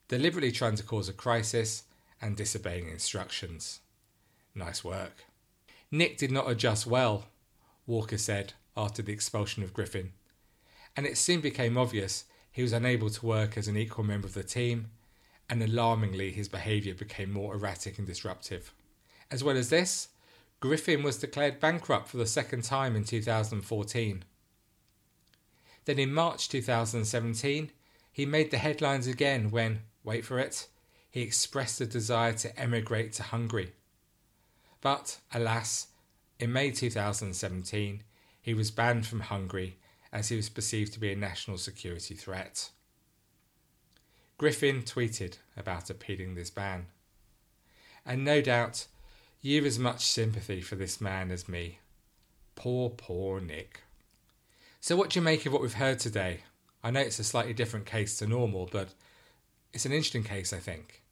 deliberately 0.07 0.51
trying 0.51 0.75
to 0.75 0.83
cause 0.83 1.09
a 1.09 1.13
crisis 1.13 1.83
and 2.21 2.35
disobeying 2.35 2.89
instructions. 2.89 3.79
Nice 4.55 4.83
work. 4.83 5.25
Nick 5.91 6.17
did 6.17 6.31
not 6.31 6.49
adjust 6.49 6.85
well, 6.85 7.25
Walker 7.87 8.17
said 8.17 8.53
after 8.75 9.01
the 9.01 9.13
expulsion 9.13 9.63
of 9.63 9.73
Griffin, 9.73 10.11
and 10.95 11.05
it 11.05 11.17
soon 11.17 11.41
became 11.41 11.77
obvious 11.77 12.25
he 12.51 12.61
was 12.61 12.73
unable 12.73 13.09
to 13.09 13.25
work 13.25 13.57
as 13.57 13.67
an 13.67 13.77
equal 13.77 14.03
member 14.03 14.27
of 14.27 14.33
the 14.33 14.43
team, 14.43 14.91
and 15.49 15.61
alarmingly, 15.63 16.31
his 16.31 16.47
behaviour 16.47 16.93
became 16.93 17.31
more 17.31 17.55
erratic 17.55 17.97
and 17.97 18.05
disruptive. 18.05 18.73
As 19.31 19.43
well 19.43 19.57
as 19.57 19.69
this, 19.69 20.09
Griffin 20.59 21.03
was 21.03 21.17
declared 21.17 21.59
bankrupt 21.59 22.09
for 22.09 22.17
the 22.17 22.25
second 22.25 22.63
time 22.63 22.95
in 22.95 23.03
2014. 23.03 24.23
Then 25.89 25.97
in 25.97 26.13
March 26.13 26.49
2017, 26.49 27.71
he 28.11 28.23
made 28.23 28.51
the 28.51 28.59
headlines 28.59 29.07
again 29.07 29.49
when, 29.49 29.79
wait 30.03 30.23
for 30.23 30.37
it, 30.37 30.67
he 31.09 31.23
expressed 31.23 31.81
a 31.81 31.87
desire 31.87 32.33
to 32.33 32.59
emigrate 32.59 33.13
to 33.13 33.23
Hungary. 33.23 33.71
But, 34.81 35.17
alas, 35.33 35.87
in 36.37 36.53
May 36.53 36.69
2017, 36.69 38.03
he 38.39 38.53
was 38.53 38.69
banned 38.69 39.07
from 39.07 39.21
Hungary 39.21 39.77
as 40.13 40.29
he 40.29 40.35
was 40.35 40.47
perceived 40.47 40.93
to 40.93 40.99
be 40.99 41.11
a 41.11 41.15
national 41.15 41.57
security 41.57 42.13
threat. 42.13 42.69
Griffin 44.37 44.83
tweeted 44.83 45.39
about 45.57 45.89
appealing 45.89 46.35
this 46.35 46.51
ban. 46.51 46.85
And 48.05 48.23
no 48.23 48.41
doubt, 48.41 48.85
you've 49.41 49.65
as 49.65 49.79
much 49.79 50.05
sympathy 50.05 50.61
for 50.61 50.75
this 50.75 51.01
man 51.01 51.31
as 51.31 51.49
me. 51.49 51.79
Poor, 52.53 52.91
poor 52.91 53.41
Nick. 53.41 53.81
So, 54.81 54.95
what 54.95 55.09
do 55.09 55.19
you 55.19 55.23
make 55.23 55.45
of 55.45 55.51
what 55.51 55.61
we've 55.61 55.73
heard 55.73 55.99
today? 55.99 56.39
I 56.81 56.91
know 56.91 57.01
it's 57.01 57.19
a 57.19 57.23
slightly 57.25 57.53
different 57.53 57.85
case 57.85 58.17
to 58.17 58.27
normal, 58.27 58.69
but 58.71 58.93
it's 59.73 59.85
an 59.85 59.91
interesting 59.91 60.23
case, 60.23 60.53
I 60.53 60.59
think. 60.59 61.03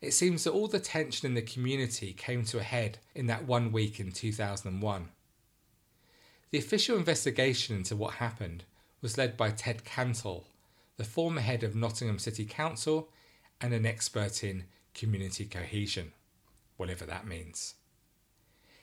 It 0.00 0.12
seems 0.12 0.44
that 0.44 0.52
all 0.52 0.68
the 0.68 0.78
tension 0.78 1.26
in 1.26 1.34
the 1.34 1.42
community 1.42 2.12
came 2.12 2.44
to 2.44 2.60
a 2.60 2.62
head 2.62 2.98
in 3.16 3.26
that 3.26 3.46
one 3.46 3.72
week 3.72 3.98
in 3.98 4.12
2001. 4.12 5.08
The 6.50 6.58
official 6.58 6.96
investigation 6.96 7.76
into 7.76 7.96
what 7.96 8.14
happened 8.14 8.62
was 9.00 9.18
led 9.18 9.36
by 9.36 9.50
Ted 9.50 9.84
Cantle, 9.84 10.46
the 10.98 11.04
former 11.04 11.40
head 11.40 11.64
of 11.64 11.74
Nottingham 11.74 12.20
City 12.20 12.44
Council 12.44 13.08
and 13.60 13.74
an 13.74 13.86
expert 13.86 14.44
in 14.44 14.64
community 14.94 15.46
cohesion, 15.46 16.12
whatever 16.76 17.04
that 17.06 17.26
means. 17.26 17.74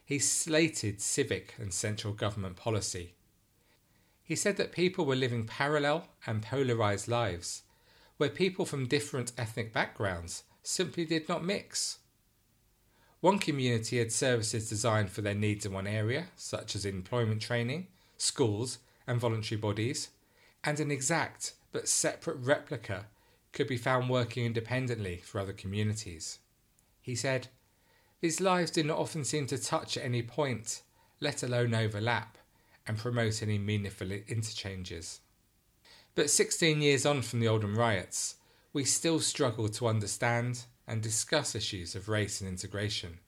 He 0.03 0.19
slated 0.19 0.99
civic 0.99 1.55
and 1.57 1.73
central 1.73 2.13
government 2.13 2.57
policy. 2.57 3.13
He 4.29 4.35
said 4.35 4.57
that 4.57 4.71
people 4.71 5.07
were 5.07 5.15
living 5.15 5.47
parallel 5.47 6.07
and 6.27 6.43
polarised 6.43 7.07
lives, 7.07 7.63
where 8.17 8.29
people 8.29 8.63
from 8.63 8.85
different 8.85 9.31
ethnic 9.39 9.73
backgrounds 9.73 10.43
simply 10.61 11.03
did 11.03 11.27
not 11.27 11.43
mix. 11.43 11.97
One 13.21 13.39
community 13.39 13.97
had 13.97 14.11
services 14.11 14.69
designed 14.69 15.09
for 15.09 15.21
their 15.21 15.33
needs 15.33 15.65
in 15.65 15.73
one 15.73 15.87
area, 15.87 16.27
such 16.35 16.75
as 16.75 16.85
employment 16.85 17.41
training, 17.41 17.87
schools, 18.17 18.77
and 19.07 19.19
voluntary 19.19 19.59
bodies, 19.59 20.09
and 20.63 20.79
an 20.79 20.91
exact 20.91 21.53
but 21.71 21.87
separate 21.87 22.37
replica 22.37 23.07
could 23.51 23.65
be 23.65 23.77
found 23.77 24.11
working 24.11 24.45
independently 24.45 25.17
for 25.17 25.41
other 25.41 25.53
communities. 25.53 26.37
He 27.01 27.15
said, 27.15 27.47
These 28.21 28.39
lives 28.39 28.69
do 28.69 28.83
not 28.83 28.99
often 28.99 29.23
seem 29.23 29.47
to 29.47 29.57
touch 29.57 29.97
at 29.97 30.05
any 30.05 30.21
point, 30.21 30.83
let 31.19 31.41
alone 31.41 31.73
overlap, 31.73 32.37
and 32.89 32.97
promote 32.97 33.43
any 33.43 33.59
meaningful 33.59 34.11
interchanges. 34.11 35.19
But 36.15 36.31
16 36.31 36.81
years 36.81 37.05
on 37.05 37.21
from 37.21 37.39
the 37.39 37.47
Oldham 37.47 37.77
riots, 37.77 38.37
we 38.73 38.83
still 38.83 39.19
struggle 39.19 39.69
to 39.69 39.87
understand 39.87 40.63
and 40.87 40.99
discuss 40.99 41.53
issues 41.53 41.93
of 41.93 42.09
race 42.09 42.41
and 42.41 42.49
integration. 42.49 43.19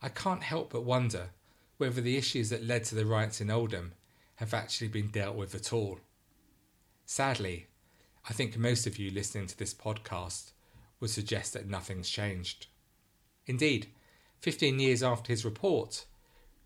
I 0.00 0.08
can't 0.08 0.42
help 0.42 0.72
but 0.72 0.82
wonder 0.82 1.28
whether 1.76 2.00
the 2.00 2.16
issues 2.16 2.48
that 2.48 2.64
led 2.64 2.84
to 2.84 2.94
the 2.94 3.04
riots 3.04 3.42
in 3.42 3.50
Oldham 3.50 3.92
have 4.36 4.54
actually 4.54 4.88
been 4.88 5.08
dealt 5.08 5.36
with 5.36 5.54
at 5.54 5.70
all. 5.70 6.00
Sadly, 7.04 7.66
I 8.30 8.32
think 8.32 8.56
most 8.56 8.86
of 8.86 8.98
you 8.98 9.10
listening 9.10 9.46
to 9.48 9.58
this 9.58 9.74
podcast 9.74 10.52
would 11.00 11.10
suggest 11.10 11.52
that 11.52 11.68
nothing's 11.68 12.08
changed. 12.08 12.68
Indeed, 13.46 13.88
15 14.40 14.80
years 14.80 15.02
after 15.02 15.34
his 15.34 15.44
report, 15.44 16.06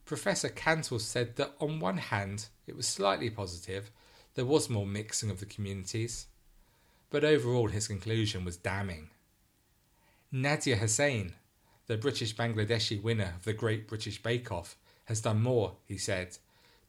Professor 0.05 0.49
Cantle 0.49 0.99
said 0.99 1.37
that 1.37 1.55
on 1.61 1.81
one 1.81 1.99
hand 1.99 2.47
it 2.67 2.77
was 2.77 2.87
slightly 2.87 3.31
positive, 3.31 3.91
there 4.35 4.45
was 4.45 4.71
more 4.71 4.87
mixing 4.87 5.31
of 5.31 5.41
the 5.41 5.47
communities, 5.47 6.27
but 7.11 7.25
overall 7.25 7.69
his 7.69 7.89
conclusion 7.89 8.45
was 8.45 8.57
damning. 8.57 9.11
Nadiya 10.33 10.79
Hussain, 10.79 11.35
the 11.87 11.97
British 11.97 12.35
Bangladeshi 12.35 13.03
winner 13.03 13.35
of 13.37 13.45
the 13.45 13.53
Great 13.53 13.87
British 13.87 14.23
Bake 14.23 14.51
Off, 14.51 14.77
has 15.07 15.21
done 15.21 15.43
more, 15.43 15.77
he 15.87 15.99
said, 15.99 16.39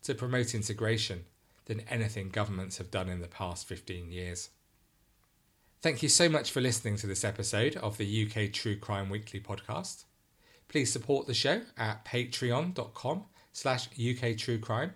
to 0.04 0.16
promote 0.16 0.56
integration 0.56 1.26
than 1.66 1.82
anything 1.82 2.30
governments 2.30 2.78
have 2.78 2.92
done 2.92 3.10
in 3.10 3.22
the 3.22 3.28
past 3.28 3.68
15 3.68 4.12
years. 4.12 4.50
Thank 5.82 6.02
you 6.02 6.10
so 6.10 6.30
much 6.30 6.52
for 6.52 6.62
listening 6.62 6.96
to 6.98 7.08
this 7.08 7.26
episode 7.26 7.76
of 7.78 7.98
the 7.98 8.26
UK 8.26 8.54
True 8.54 8.78
Crime 8.78 9.10
Weekly 9.10 9.42
podcast. 9.42 10.06
Please 10.68 10.92
support 10.92 11.28
the 11.28 11.34
show 11.34 11.62
at 11.78 12.06
patreon.com 12.06 13.26
slash 13.52 13.88
UK 14.00 14.38
True 14.38 14.60
Crime, 14.60 14.94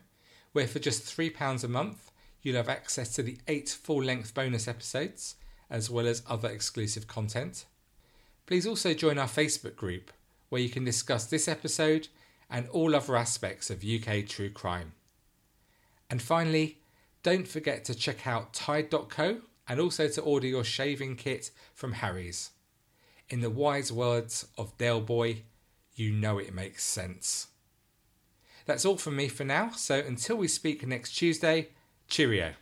where 0.51 0.67
for 0.67 0.79
just 0.79 1.05
£3 1.05 1.63
a 1.63 1.67
month 1.67 2.11
you'll 2.41 2.55
have 2.55 2.69
access 2.69 3.13
to 3.15 3.23
the 3.23 3.37
eight 3.47 3.69
full-length 3.69 4.33
bonus 4.33 4.67
episodes, 4.67 5.35
as 5.69 5.89
well 5.89 6.07
as 6.07 6.23
other 6.27 6.49
exclusive 6.49 7.07
content. 7.07 7.65
Please 8.45 8.65
also 8.65 8.93
join 8.93 9.17
our 9.17 9.27
Facebook 9.27 9.75
group, 9.75 10.11
where 10.49 10.61
you 10.61 10.69
can 10.69 10.85
discuss 10.85 11.25
this 11.25 11.47
episode 11.47 12.07
and 12.49 12.67
all 12.69 12.95
other 12.95 13.15
aspects 13.15 13.69
of 13.69 13.83
UK 13.83 14.25
true 14.25 14.49
crime. 14.49 14.93
And 16.09 16.21
finally, 16.21 16.79
don't 17.23 17.47
forget 17.47 17.83
to 17.85 17.95
check 17.95 18.25
out 18.25 18.53
Tide.co 18.53 19.41
and 19.67 19.79
also 19.79 20.07
to 20.07 20.21
order 20.21 20.47
your 20.47 20.63
shaving 20.63 21.17
kit 21.17 21.51
from 21.73 21.93
Harry's. 21.93 22.51
In 23.29 23.41
the 23.41 23.49
wise 23.49 23.91
words 23.91 24.47
of 24.57 24.77
Del 24.77 25.01
Boy, 25.01 25.43
you 25.97 26.11
know 26.11 26.37
it 26.37 26.53
makes 26.53 26.83
sense. 26.83 27.47
That's 28.65 28.85
all 28.85 28.97
from 28.97 29.15
me 29.15 29.27
for 29.27 29.43
now, 29.43 29.71
so 29.71 29.99
until 29.99 30.37
we 30.37 30.47
speak 30.47 30.85
next 30.85 31.13
Tuesday, 31.13 31.69
cheerio. 32.07 32.53